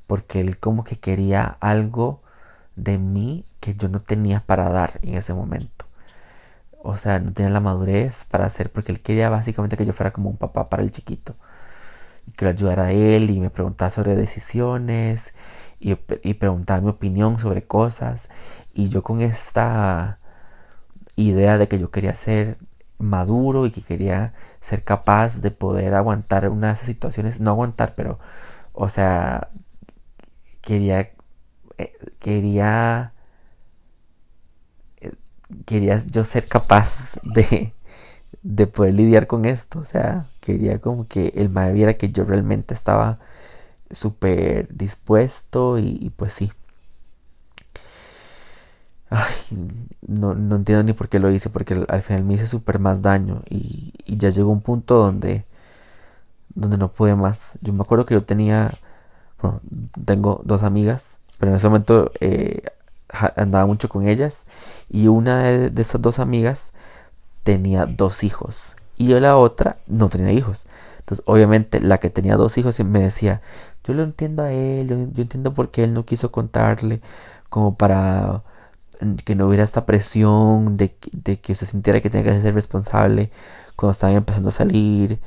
[0.07, 2.21] porque él como que quería algo
[2.77, 5.87] de mí que yo no tenía para dar en ese momento
[6.89, 10.11] o sea, no tenía la madurez para hacer, porque él quería básicamente que yo fuera
[10.11, 11.35] como un papá para el chiquito.
[12.27, 15.33] Y que lo ayudara a él y me preguntaba sobre decisiones
[15.79, 18.29] y, y preguntaba mi opinión sobre cosas.
[18.73, 20.19] Y yo con esta
[21.15, 22.57] idea de que yo quería ser
[22.99, 28.19] maduro y que quería ser capaz de poder aguantar una situaciones, no aguantar, pero,
[28.73, 29.49] o sea,
[30.61, 31.11] quería,
[32.19, 33.13] quería
[35.65, 37.73] quería yo ser capaz de,
[38.43, 39.79] de poder lidiar con esto.
[39.79, 43.19] O sea, quería como que el madre viera que yo realmente estaba
[43.91, 46.51] súper dispuesto y, pues sí.
[49.09, 49.33] Ay,
[50.01, 53.01] no, no, entiendo ni por qué lo hice, porque al final me hice súper más
[53.01, 55.45] daño y, y, ya llegó un punto donde,
[56.55, 57.57] donde no pude más.
[57.61, 58.69] Yo me acuerdo que yo tenía,
[59.41, 59.61] bueno,
[60.05, 62.61] tengo dos amigas, pero en ese momento eh,
[63.35, 64.47] andaba mucho con ellas
[64.89, 66.73] y una de, esas dos amigas
[67.43, 70.65] tenía dos hijos Y yo la otra no tenía hijos.
[70.99, 73.41] Entonces, obviamente, la que tenía dos hijos me decía,
[73.83, 76.99] yo lo entiendo a él, yo, entiendo por qué él no quiso contarle,
[77.49, 78.43] como para
[79.23, 80.89] que no hubiera esta presión de,
[81.37, 83.31] que se sintiera que tenía que ser responsable
[83.75, 85.19] cuando estaban empezando a salir.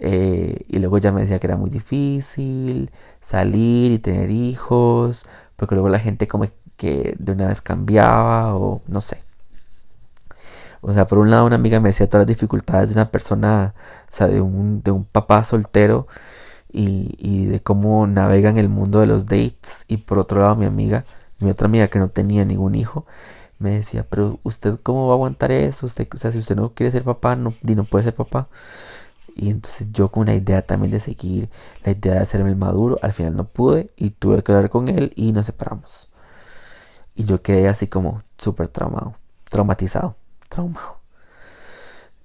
[0.00, 2.90] Eh, y luego ya me decía que era muy difícil
[3.20, 5.26] salir y tener hijos,
[5.58, 9.22] porque luego la gente como que de una vez cambiaba o no sé.
[10.80, 13.74] O sea, por un lado una amiga me decía todas las dificultades de una persona,
[14.10, 16.06] o sea, de un, de un papá soltero
[16.72, 19.84] y, y de cómo navega en el mundo de los dates.
[19.88, 21.04] Y por otro lado mi amiga,
[21.40, 23.06] mi otra amiga que no tenía ningún hijo,
[23.58, 25.86] me decía, pero usted cómo va a aguantar eso?
[25.86, 28.48] Usted, o sea, si usted no quiere ser papá, no, no puede ser papá.
[29.38, 31.48] Y entonces yo con una idea también de seguir,
[31.84, 34.88] la idea de hacerme el maduro, al final no pude y tuve que hablar con
[34.88, 36.10] él y nos separamos.
[37.14, 39.14] Y yo quedé así como súper traumado,
[39.48, 40.16] traumatizado
[40.48, 41.00] traumado.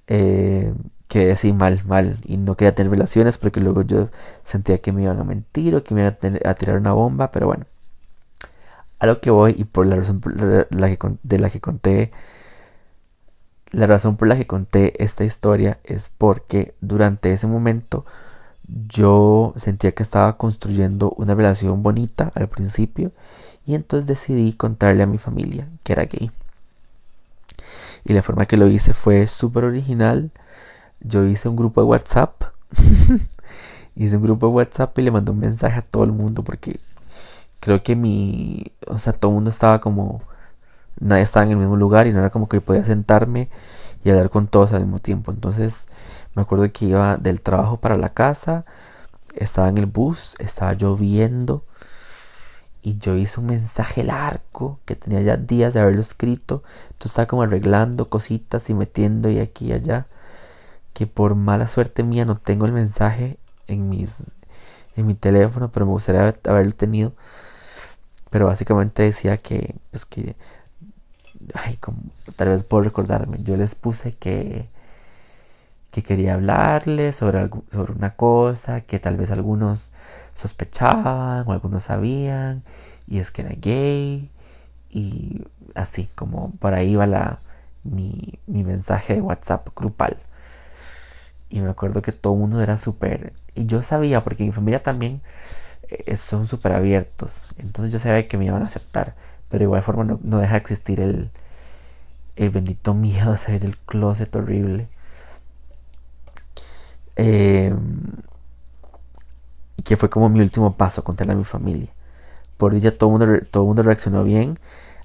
[0.08, 0.74] Eh,
[1.08, 2.18] quedé así mal, mal.
[2.26, 4.10] Y no quería tener relaciones porque luego yo
[4.44, 7.32] sentía que me iban a mentir o que me iban a, tirar una bomba.
[7.32, 7.66] Pero bueno,
[9.00, 12.12] a lo que voy y por la razón de la que, de la que conté.
[13.74, 18.06] La razón por la que conté esta historia es porque durante ese momento
[18.68, 23.12] yo sentía que estaba construyendo una relación bonita al principio
[23.66, 26.30] y entonces decidí contarle a mi familia que era gay.
[28.06, 30.30] Y la forma que lo hice fue súper original.
[31.00, 32.44] Yo hice un grupo de WhatsApp.
[33.96, 36.80] hice un grupo de WhatsApp y le mandé un mensaje a todo el mundo porque
[37.60, 38.72] creo que mi...
[38.86, 40.22] O sea, todo el mundo estaba como...
[41.00, 43.50] Nadie estaba en el mismo lugar y no era como que podía sentarme
[44.04, 45.32] y hablar con todos al mismo tiempo.
[45.32, 45.88] Entonces
[46.36, 48.66] me acuerdo que iba del trabajo para la casa,
[49.36, 51.64] estaba en el bus, estaba lloviendo
[52.82, 56.64] y yo hice un mensaje largo que tenía ya días de haberlo escrito.
[56.92, 60.08] Entonces estaba como arreglando cositas y metiendo y aquí y allá.
[60.94, 64.34] Que por mala suerte mía no tengo el mensaje en mis
[64.96, 67.14] en mi teléfono, pero me gustaría haberlo tenido.
[68.30, 70.36] Pero básicamente decía que, pues que,
[71.54, 71.98] ay, como,
[72.36, 73.38] tal vez puedo recordarme.
[73.44, 74.70] Yo les puse que,
[75.92, 79.94] que quería hablarles sobre, sobre una cosa que tal vez algunos
[80.34, 82.64] sospechaban o algunos sabían
[83.08, 84.30] y es que era gay
[84.90, 87.40] y así como por ahí va la,
[87.84, 90.18] mi, mi mensaje de WhatsApp grupal.
[91.50, 93.34] Y me acuerdo que todo el mundo era súper...
[93.54, 95.22] Y yo sabía, porque mi familia también
[95.90, 97.44] eh, son súper abiertos.
[97.58, 99.16] Entonces yo sabía que me iban a aceptar.
[99.54, 101.30] Pero de igual forma no, deja de existir el,
[102.36, 104.88] el bendito miedo de salir del closet horrible.
[107.18, 107.72] Eh,
[109.84, 111.90] que fue como mi último paso contarle a mi familia.
[112.58, 114.58] Por dicha todo el mundo, todo mundo reaccionó bien.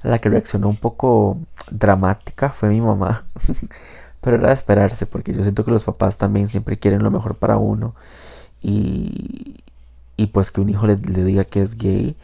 [0.02, 1.36] La que reaccionó un poco
[1.70, 3.26] dramática fue mi mamá.
[4.22, 7.34] Pero era de esperarse porque yo siento que los papás también siempre quieren lo mejor
[7.36, 7.94] para uno.
[8.62, 9.62] Y,
[10.16, 12.16] y pues que un hijo le, diga que es gay,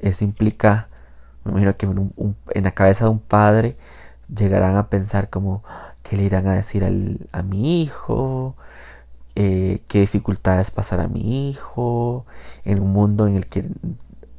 [0.00, 0.90] eso implica,
[1.44, 3.76] me imagino que en, la cabeza de un padre
[4.34, 5.62] llegarán a pensar como,
[6.02, 8.56] ¿qué le irán a decir al, a mi hijo?
[9.36, 12.24] Eh, qué dificultades pasar a mi hijo
[12.64, 13.68] en un mundo en el que,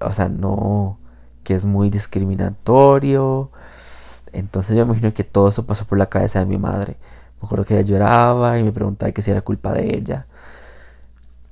[0.02, 1.00] o sea, no,
[1.44, 3.52] que es muy discriminatorio.
[4.34, 6.98] Entonces yo imagino que todo eso pasó por la cabeza de mi madre.
[7.42, 10.28] Me acuerdo que ella lloraba y me preguntaba que si era culpa de ella.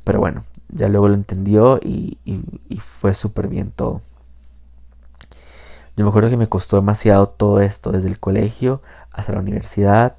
[0.04, 4.02] Pero bueno, ya luego lo entendió y, y fue súper bien todo.
[5.96, 8.82] Yo me acuerdo que me costó demasiado todo esto, desde el colegio
[9.14, 10.16] hasta la universidad,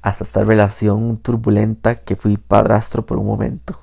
[0.00, 3.80] hasta esta relación turbulenta que fui padrastro por un momento.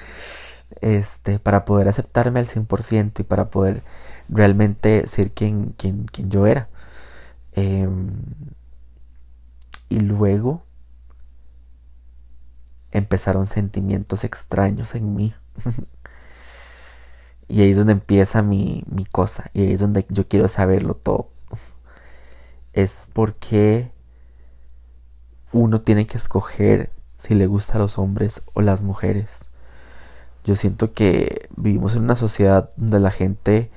[0.80, 3.82] este, para poder aceptarme al 100% y para poder
[4.28, 6.68] realmente ser quien, quien, quien yo era.
[7.52, 8.10] Em,
[9.88, 10.64] y luego
[12.90, 15.34] empezaron sentimientos extraños en mí.
[17.48, 19.50] y ahí es donde empieza mi, mi cosa.
[19.54, 21.34] Y ahí es donde yo quiero saberlo todo
[22.74, 23.92] es porque
[25.52, 29.48] uno tiene que escoger si le gusta a los hombres o las mujeres.
[30.44, 33.70] Yo siento que vivimos en una sociedad donde la gente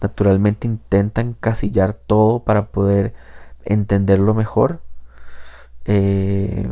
[0.00, 3.12] naturalmente intenta encasillar todo para poder
[3.64, 4.80] entenderlo mejor.
[5.84, 6.70] Eh,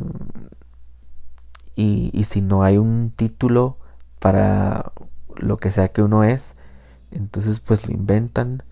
[1.74, 3.76] y, y si no hay un título
[4.20, 4.92] para
[5.38, 6.56] lo que sea que uno es,
[7.10, 8.62] entonces pues lo inventan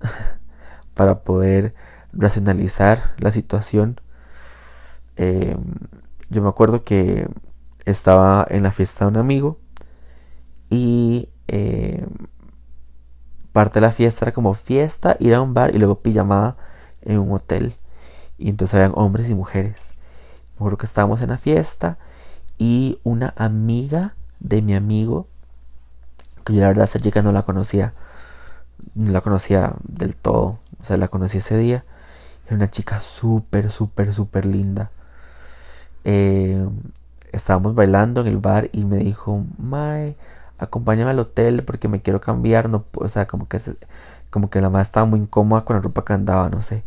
[0.94, 1.74] para poder
[2.12, 4.00] racionalizar la situación.
[5.16, 5.56] Eh,
[6.30, 7.28] yo me acuerdo que
[7.84, 9.58] estaba en la fiesta de un amigo
[10.70, 12.06] y eh,
[13.52, 16.56] parte de la fiesta era como fiesta, ir a un bar y luego pijamada
[17.02, 17.74] en un hotel.
[18.38, 19.94] Y entonces habían hombres y mujeres.
[20.52, 21.98] Me acuerdo que estábamos en la fiesta
[22.58, 25.28] y una amiga de mi amigo,
[26.48, 27.94] yo la verdad esa chica no la conocía,
[28.94, 31.84] no la conocía del todo, o sea, la conocí ese día.
[32.46, 34.90] Era una chica súper, súper, súper linda.
[36.04, 36.68] Eh,
[37.32, 40.16] estábamos bailando en el bar y me dijo, Mae,
[40.58, 42.68] acompáñame al hotel porque me quiero cambiar.
[42.68, 43.60] No, o sea, como que,
[44.30, 46.84] como que la madre estaba muy incómoda con la ropa que andaba, no sé.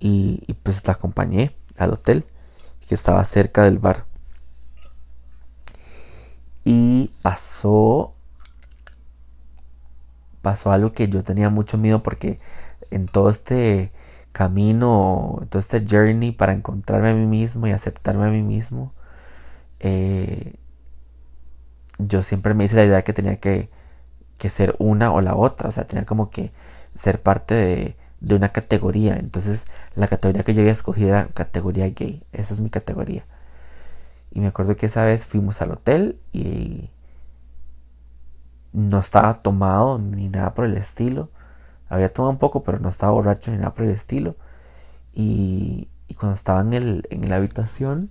[0.00, 2.24] Y, y pues la acompañé al hotel
[2.88, 4.06] que estaba cerca del bar.
[6.64, 8.12] Y pasó.
[10.42, 12.38] Pasó algo que yo tenía mucho miedo porque
[12.90, 13.92] en todo este
[14.32, 18.92] camino, todo este journey para encontrarme a mí mismo y aceptarme a mí mismo,
[19.80, 20.54] eh,
[21.98, 23.70] yo siempre me hice la idea que tenía que,
[24.38, 26.52] que, ser una o la otra, o sea, tenía como que
[26.94, 29.16] ser parte de, de una categoría.
[29.16, 33.26] Entonces, la categoría que yo había escogido era categoría gay, esa es mi categoría.
[34.32, 36.90] Y me acuerdo que esa vez fuimos al hotel y
[38.72, 41.30] no estaba tomado ni nada por el estilo.
[41.88, 44.36] Había tomado un poco, pero no estaba borracho ni nada por el estilo.
[45.12, 48.10] Y, cuando estaba en, el, la habitación,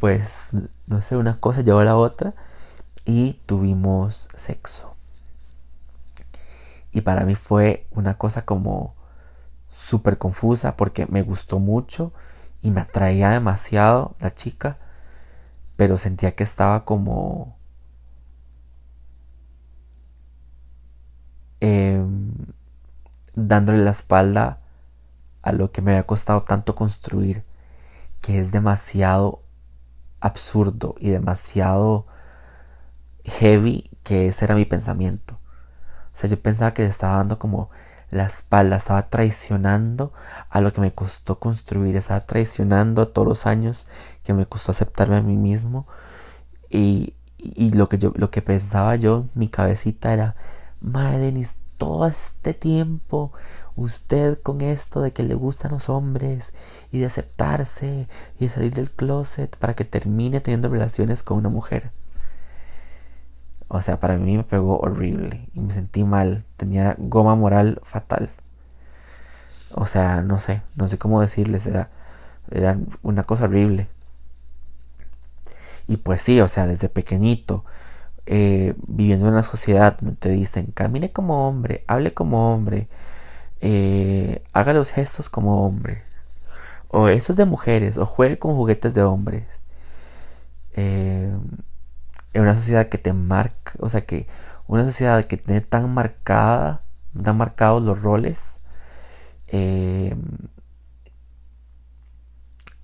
[0.00, 0.56] pues
[0.86, 2.34] no sé, una cosa llevó a la otra
[3.04, 4.94] y tuvimos sexo.
[6.92, 8.94] Y para mí fue una cosa como
[9.70, 12.12] súper confusa porque me gustó mucho
[12.62, 14.78] y me atraía demasiado la chica,
[15.76, 17.58] pero sentía que estaba como...
[21.66, 22.30] Em,
[23.34, 24.60] dándole la espalda
[25.40, 27.42] a lo que me había costado tanto construir,
[28.20, 29.40] que es demasiado
[30.20, 32.06] absurdo y demasiado
[33.24, 35.40] heavy que ese era mi pensamiento.
[36.12, 37.70] O sea, yo pensaba que le estaba dando como
[38.10, 40.12] la espalda, estaba traicionando
[40.50, 43.86] a lo que me costó construir, estaba traicionando a todos los años
[44.22, 45.86] que me costó aceptarme a mí mismo.
[46.68, 50.36] Y, y lo, que yo, lo que pensaba yo, mi cabecita era,
[50.84, 53.32] madre Denis, todo este tiempo
[53.76, 56.52] usted con esto de que le gustan los hombres
[56.92, 58.08] y de aceptarse
[58.38, 61.90] y de salir del closet para que termine teniendo relaciones con una mujer.
[63.68, 66.44] O sea, para mí me pegó horrible y me sentí mal.
[66.56, 68.30] Tenía goma moral fatal.
[69.72, 71.90] O sea, no sé, no sé cómo decirles, era,
[72.50, 73.88] era una cosa horrible.
[75.88, 77.64] Y pues sí, o sea, desde pequeñito,
[78.26, 82.88] eh, viviendo en una sociedad donde te dicen, camine como hombre, hable como hombre,
[83.60, 86.02] eh, haga los gestos como hombre,
[86.88, 89.62] o eso es de mujeres, o juegue con juguetes de hombres.
[90.76, 91.36] Eh,
[92.32, 94.26] en una sociedad que te marca, o sea, que
[94.66, 96.82] una sociedad que tiene tan marcada,
[97.22, 98.60] tan marcados los roles,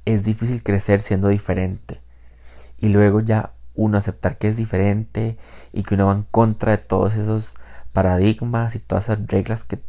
[0.04, 2.00] es difícil crecer siendo diferente.
[2.78, 5.36] Y luego ya uno aceptar que es diferente
[5.72, 7.56] y que uno va en contra de todos esos
[7.92, 9.80] paradigmas y todas esas reglas que,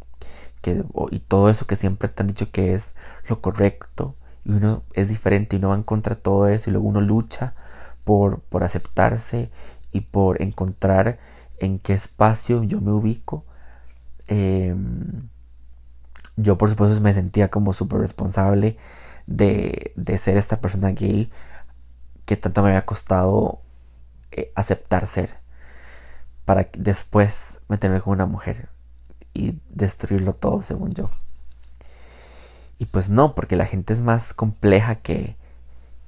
[0.62, 2.96] que y todo eso que siempre te han dicho que es
[3.28, 4.16] lo correcto
[4.46, 7.02] y uno es diferente y uno va en contra de todo eso y luego uno
[7.02, 7.54] lucha
[8.04, 9.52] por, aceptarse
[9.92, 11.20] y por encontrar
[11.60, 13.46] en qué espacio yo me ubico.
[14.28, 15.30] Em,
[16.38, 18.78] yo por supuesto me sentía como súper responsable
[19.28, 21.30] de, ser esta persona gay
[22.26, 23.62] que tanto me había costado
[24.32, 25.40] eh, aceptar ser
[26.46, 28.70] para después meterme con una mujer
[29.34, 31.10] y destruirlo todo según yo.
[32.78, 35.38] Y pues no, porque la gente es más compleja que,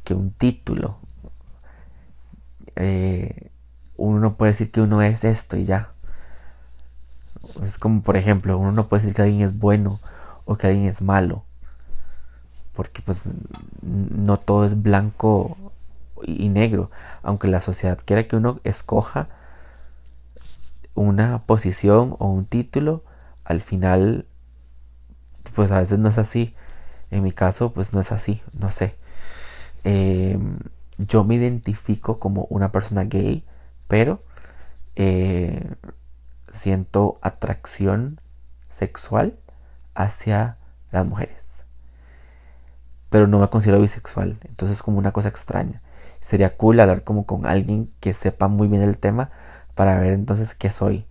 [0.03, 0.97] que un título.
[2.75, 3.51] Eh,
[3.95, 5.93] uno no puede decir que uno es esto y ya.
[7.63, 9.99] Es como, por ejemplo, uno no puede decir que alguien es bueno
[10.45, 11.45] o que alguien es malo.
[12.73, 13.29] Porque pues
[13.81, 15.55] no todo es blanco
[16.25, 16.91] y negro.
[17.21, 19.29] Aunque la sociedad quiera que uno escoja
[20.95, 23.03] una posición o un título,
[23.43, 24.25] al final
[25.55, 26.55] pues a veces no es así.
[27.11, 28.95] En mi caso pues no es así, no sé.
[29.83, 30.39] Eh,
[30.97, 33.43] yo me identifico como una persona gay,
[33.87, 34.23] pero
[34.95, 35.75] eh,
[36.51, 38.21] siento atracción
[38.69, 39.37] sexual
[39.95, 40.57] hacia
[40.91, 41.65] las mujeres.
[43.09, 45.81] Pero no me considero bisexual, entonces es como una cosa extraña.
[46.23, 49.29] Sería cool hablar como con alguien que sepa muy bien el tema
[49.75, 51.05] para ver entonces qué soy.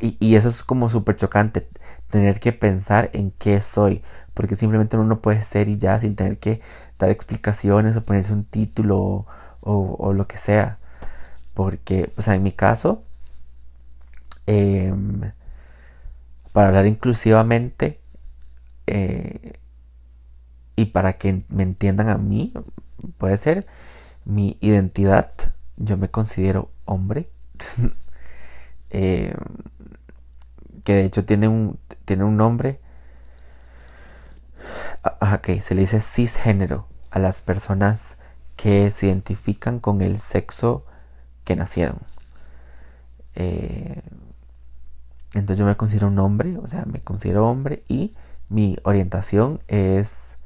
[0.00, 1.68] Y, eso es como súper chocante,
[2.08, 4.02] tener que pensar en qué soy,
[4.34, 6.60] porque simplemente uno no puede ser y ya sin tener que
[6.98, 9.26] dar explicaciones o ponerse un título
[9.60, 10.80] o, lo que sea.
[11.54, 13.04] Porque, o sea, en mi caso,
[14.46, 15.32] em,
[16.52, 18.00] para hablar inclusivamente,
[18.88, 19.60] eh,
[20.76, 22.52] y para que me entiendan a mí,
[23.18, 23.66] puede ser
[24.24, 25.32] mi identidad,
[25.76, 27.30] yo me considero hombre.
[28.90, 29.34] Eh,
[30.84, 32.80] que de hecho tiene un, tiene un nombre.
[35.02, 38.18] Ah, ok, se le dice cisgénero a las personas
[38.56, 40.86] que se identifican con el sexo
[41.44, 41.98] que nacieron.
[43.34, 44.02] Eh,
[45.34, 48.14] entonces yo me considero un hombre, o sea, me considero hombre y
[48.48, 50.38] mi orientación es,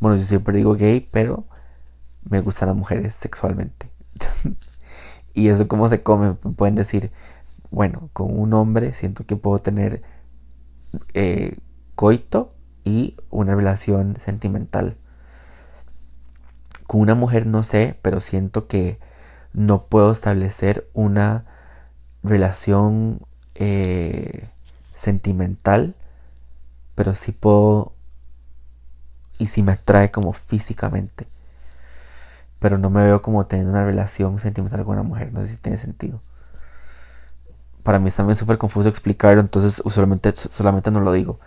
[0.00, 1.44] bueno, yo siempre digo gay, pero
[2.28, 3.90] me gustan las mujeres sexualmente.
[5.34, 7.12] y eso cómo se come, pueden decir,
[7.70, 10.02] bueno, con un hombre siento que puedo tener
[11.12, 11.58] eh,
[11.94, 14.96] coito y una relación sentimental.
[16.86, 18.98] Con una mujer no sé, pero siento que
[19.52, 21.46] no puedo establecer una
[22.22, 23.20] relación
[23.54, 24.48] eh,
[24.92, 25.94] sentimental,
[26.94, 27.93] pero sí puedo
[29.38, 31.28] y si me atrae como físicamente.
[32.58, 35.56] Pero no me veo como teniendo una relación sentimental con una mujer, no sé si
[35.58, 36.20] tiene sentido
[37.84, 41.38] para mí es también súper confuso explicarlo, entonces usualmente solamente no lo digo.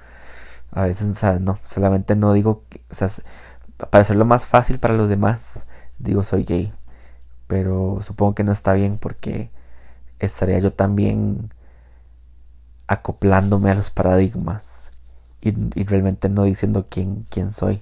[0.72, 3.10] A veces, o sea, no, solamente no digo, o sea,
[3.90, 5.68] para hacerlo más fácil para los demás,
[6.00, 6.74] digo soy gay.
[7.48, 9.52] Pero supongo que no está bien porque
[10.20, 11.54] estaría yo también
[12.88, 14.92] acoplándome a los paradigmas
[15.42, 15.52] y,
[15.84, 17.82] realmente no diciendo quién, quién soy.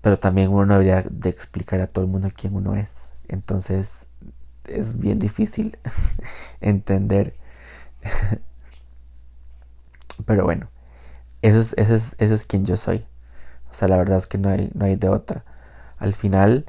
[0.00, 3.10] Pero también uno no debería de explicar a todo el mundo quién uno es.
[3.28, 4.08] Entonces,
[4.66, 5.78] es bien difícil
[6.60, 7.34] entender.
[10.26, 10.68] Pero bueno,
[11.42, 13.06] eso es, eso, es, eso es quien yo soy.
[13.70, 15.44] O sea, la verdad es que no hay, no hay de otra.
[15.98, 16.66] Al final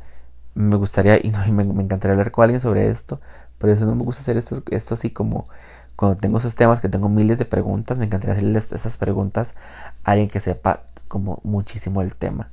[0.55, 3.19] me gustaría, y, no, me, encantaría hablar con alguien sobre esto,
[3.57, 5.47] pero eso no me gusta hacer esto, esto así como
[5.95, 9.55] cuando tengo esos temas que tengo miles de preguntas, me encantaría hacerles esas preguntas
[10.03, 12.51] a alguien que sepa como muchísimo el tema.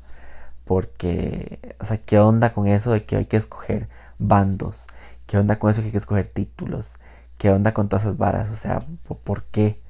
[0.65, 3.89] Porque, o sea, ¿qué onda con eso de que hay que escoger
[4.19, 4.87] bandos?
[5.27, 6.95] ¿Qué onda con eso que hay que escoger títulos?
[7.39, 8.51] ¿Qué onda con todas esas varas?
[8.51, 8.85] O sea,
[9.25, 9.81] ¿por qué?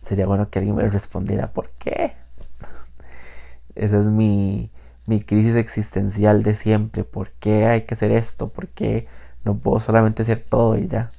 [0.00, 2.14] Sería bueno que alguien me respondiera, ¿por qué?
[3.74, 4.70] Esa es mi,
[5.06, 7.04] mi crisis existencial de siempre.
[7.04, 8.48] ¿Por qué hay que hacer esto?
[8.52, 9.06] ¿Por qué
[9.44, 11.12] no puedo solamente hacer todo y ya?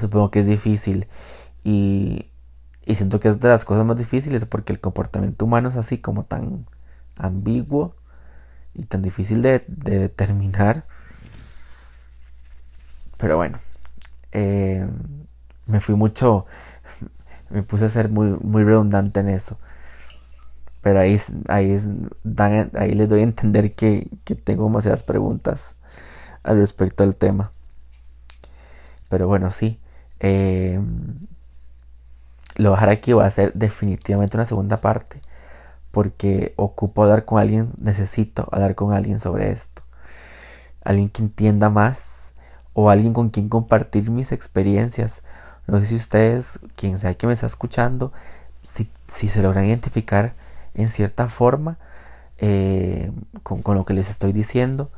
[0.00, 1.08] Supongo que es difícil.
[1.64, 2.26] Y,
[2.86, 5.98] y siento que es de las cosas más difíciles porque el comportamiento humano es así
[5.98, 6.66] como tan
[7.16, 7.94] ambiguo
[8.74, 10.84] y tan difícil de, de determinar
[13.18, 13.58] pero bueno,
[14.32, 14.88] eh,
[15.66, 16.46] me fui mucho,
[17.50, 19.58] me puse a ser muy, muy redundante en eso.
[20.82, 21.18] Pero ahí,
[21.48, 21.76] ahí,
[22.78, 24.08] ahí les doy a entender que,
[24.44, 25.74] tengo demasiadas preguntas
[26.44, 27.50] al respecto del tema.
[29.08, 29.80] Pero bueno, sí.
[30.20, 30.80] Eh,
[32.56, 35.20] lo dejar aquí va a ser definitivamente una segunda parte.
[35.90, 39.82] Porque ocupo hablar con alguien, necesito hablar con alguien sobre esto.
[40.84, 42.34] Alguien que entienda más
[42.72, 45.22] o alguien con quien compartir mis experiencias.
[45.66, 48.12] No sé si ustedes, quien sea que me está escuchando,
[48.66, 48.88] si,
[49.28, 50.34] se logran identificar
[50.74, 51.78] en cierta forma
[52.38, 53.10] eh,
[53.42, 54.90] con, lo que les estoy diciendo,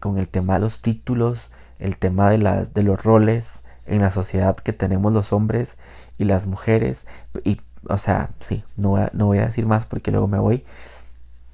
[0.00, 4.10] con el tema de los títulos, el tema de, las, de los roles en la
[4.10, 5.78] sociedad que tenemos los hombres
[6.18, 7.06] y las mujeres.
[7.44, 10.64] Y, o sea, sí, no no voy a decir más porque luego me voy,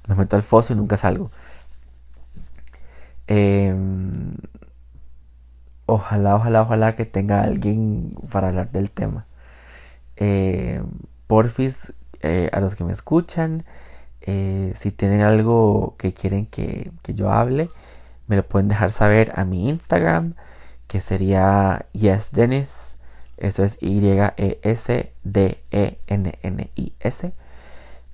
[0.07, 1.31] me meto al foso y nunca salgo.
[3.27, 3.75] Eh,
[5.85, 9.25] ojalá, ojalá, ojalá que tenga alguien para hablar del tema.
[10.17, 10.83] Eh,
[11.27, 13.63] porfis, eh, a los que me escuchan,
[14.21, 17.69] eh, si tienen algo que quieren que, yo hable,
[18.27, 20.35] me lo pueden dejar saber a mi Instagram,
[20.87, 22.97] que sería YesDenis.
[23.37, 25.03] Eso es Y-E-S-D-E-N-N-I-S.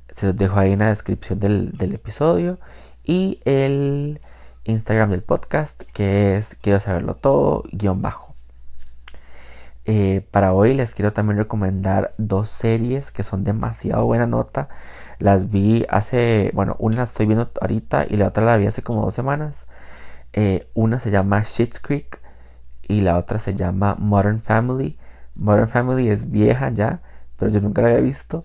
[0.10, 2.60] Se los dejo ahí en la descripción del, del episodio.
[3.04, 4.20] Y el
[4.66, 8.34] Instagram del podcast, que es quiero saberlo todo, guion bajo.
[9.86, 14.70] Eh, para hoy les quiero también recomendar dos series que son demasiado buena nota.
[15.20, 18.82] Las vi hace, bueno, una la estoy viendo ahorita y la otra la vi hace
[18.84, 19.68] como dos semanas.
[20.34, 22.23] Eh, una se llama Shit's Creek
[22.88, 24.98] y la otra se llama Modern Family.
[25.36, 27.02] Modern Family es vieja ya,
[27.38, 28.44] pero yo nunca la había visto.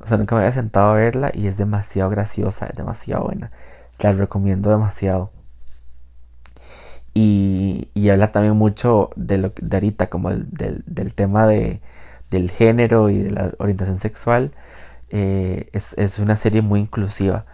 [0.00, 3.50] O sea, nunca me había sentado a verla y es demasiado graciosa, es demasiado buena.
[3.92, 5.32] Se la recomiendo demasiado.
[7.14, 11.80] Y, habla también mucho de lo de ahorita, como del, tema de,
[12.30, 14.52] del género y de la orientación sexual.
[15.10, 17.46] Eh, es, una serie muy inclusiva,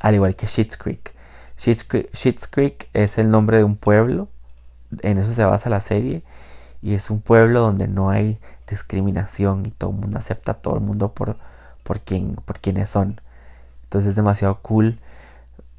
[0.00, 1.14] al igual que Schitt's Creek.
[1.58, 2.88] Schitt's Creek.
[2.92, 4.28] es el nombre de un pueblo,
[5.02, 6.22] en eso se basa la serie,
[6.82, 10.74] y es un pueblo donde no hay discriminación y todo el mundo acepta a todo
[10.76, 11.36] el mundo por,
[11.82, 13.20] por quién, por quiénes son.
[13.84, 14.98] Entonces es demasiado cool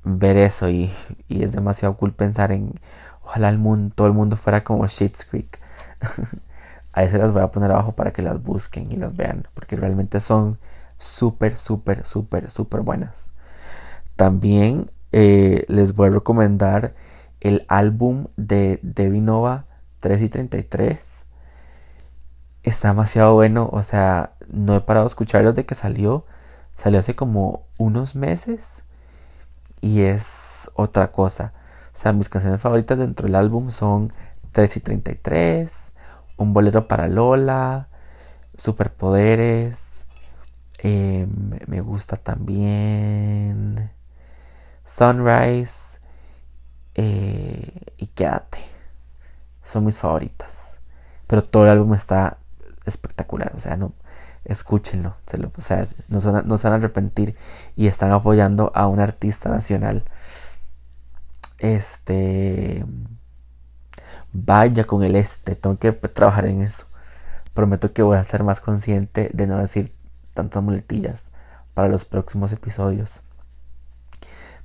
[0.03, 0.91] ver eso y,
[1.28, 2.74] y es demasiado cool pensar en
[3.24, 5.60] ojalá el mundo, todo el mundo fuera como Shades Creek.
[6.93, 9.76] Ahí se las voy a poner abajo para que las busquen y las vean, porque
[9.76, 10.58] realmente son
[10.97, 13.34] súper, súper, súper, súper buenas.
[14.16, 16.95] También eh, les voy a recomendar
[17.42, 19.66] el álbum de Devinova
[20.00, 21.26] 3 y 33.
[22.64, 26.26] Está demasiado bueno, o sea, no he parado de escucharlo desde que salió.
[26.76, 28.84] Salió hace como unos meses
[29.82, 31.54] y es otra cosa.
[31.94, 34.14] O sea, mis canciones favoritas dentro del álbum son
[34.52, 35.94] 3 y 33,
[36.38, 37.90] Un bolero para Lola,
[38.58, 40.06] Superpoderes.
[40.84, 41.28] Eh,
[41.68, 43.92] me gusta también
[44.86, 46.00] Sunrise
[46.98, 48.60] eh, y Quédate.
[49.64, 50.80] Son mis favoritas.
[51.28, 52.39] Pero todo el álbum está
[52.86, 53.54] espectacular.
[53.56, 53.93] O sea, no,
[54.45, 55.16] escúchenlo.
[55.56, 57.36] o sea, no se, no se van a arrepentir
[57.76, 60.04] y están apoyando a un artista nacional.
[61.60, 62.86] Este.
[64.34, 65.56] Vaya con el este.
[65.56, 66.86] Tengo que trabajar en eso.
[67.54, 69.93] Prometo que voy a ser más consciente de no decir
[70.34, 71.32] tantas muletillas
[71.74, 73.22] para los próximos episodios.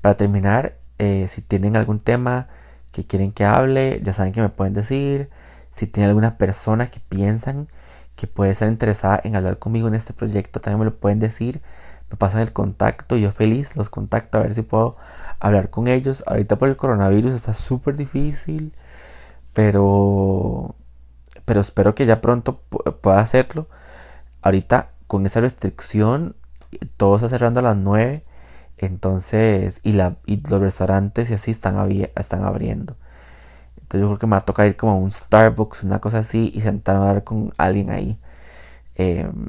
[0.01, 2.46] Para terminar, eh, si tienen algún tema
[2.92, 5.30] que quieren que hable, ya saben que me pueden decir.
[5.72, 7.68] Si tienen alguna persona que piensan
[8.14, 11.61] que puede ser interesada en hablar conmigo en este proyecto, también me lo pueden decir.
[12.11, 14.96] Me pasan el contacto, yo feliz los contacto a ver si puedo
[15.40, 16.22] hablar con ellos.
[16.28, 18.72] Ahorita por el coronavirus está súper difícil,
[19.55, 20.76] pero,
[21.44, 22.61] pero espero que ya pronto
[23.03, 23.68] pueda hacerlo.
[24.42, 26.36] Ahorita con esa restricción,
[26.96, 28.24] todo está cerrando a las 9.
[28.79, 32.97] Entonces, y, la, y los restaurantes y así están, están abriendo.
[33.77, 36.51] Entonces yo creo que me va a ir como a un Starbucks, una cosa así,
[36.55, 38.18] y sentarme a hablar con alguien ahí
[38.95, 39.49] em,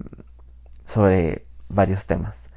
[0.86, 2.48] sobre varios temas.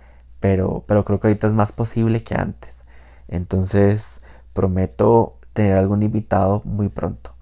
[0.41, 2.85] Pero, pero creo que ahorita es más posible que antes.
[3.29, 4.21] Entonces
[4.53, 7.35] prometo tener algún invitado muy pronto.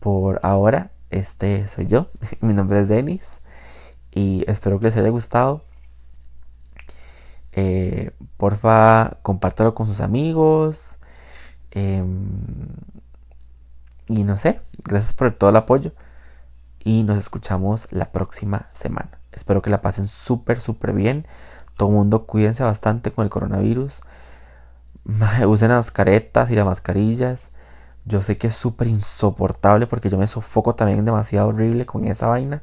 [0.00, 2.08] Por ahora, este soy yo.
[2.40, 3.40] Mi nombre es Denis.
[4.12, 5.62] Y espero que les haya gustado.
[7.60, 10.98] Eh, porfa, compártelo con sus amigos.
[11.72, 12.28] Em,
[14.06, 15.92] y no sé, gracias por todo el apoyo.
[16.78, 19.10] Y nos escuchamos la próxima semana.
[19.32, 21.26] Espero que la pasen súper, súper bien.
[21.76, 24.02] Todo el mundo cuídense bastante con el coronavirus.
[25.48, 27.50] Usen las caretas y las mascarillas.
[28.04, 32.28] Yo sé que es súper insoportable porque yo me sofoco también demasiado horrible con esa
[32.28, 32.62] vaina.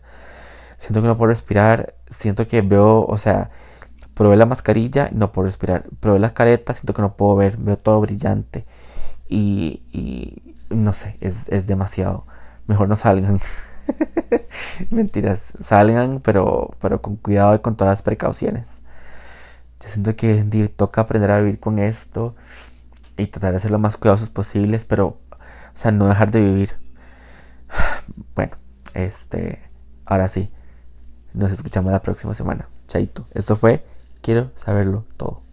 [0.77, 1.95] Siento que no puedo respirar.
[2.09, 3.51] Siento que veo, o sea,
[4.15, 5.85] probé la mascarilla y no puedo respirar.
[5.99, 7.57] Probé las caretas, siento que no puedo ver.
[7.57, 8.65] Veo todo brillante.
[9.29, 12.25] Y, no sé, es, es demasiado.
[12.65, 13.39] Mejor no salgan.
[14.89, 18.81] Mentiras, salgan, pero, pero con cuidado y con todas las precauciones.
[19.81, 20.43] Yo siento que
[20.75, 22.35] toca aprender a vivir con esto
[23.17, 25.17] y tratar de ser lo más cuidadosos posibles, pero, o
[25.75, 26.71] sea, no dejar de vivir.
[28.35, 28.53] Bueno,
[28.93, 29.61] este,
[30.05, 30.51] ahora sí,
[31.33, 32.69] nos escuchamos la próxima semana.
[32.87, 33.85] Chaito, esto fue,
[34.25, 35.44] quiero saberlo todo.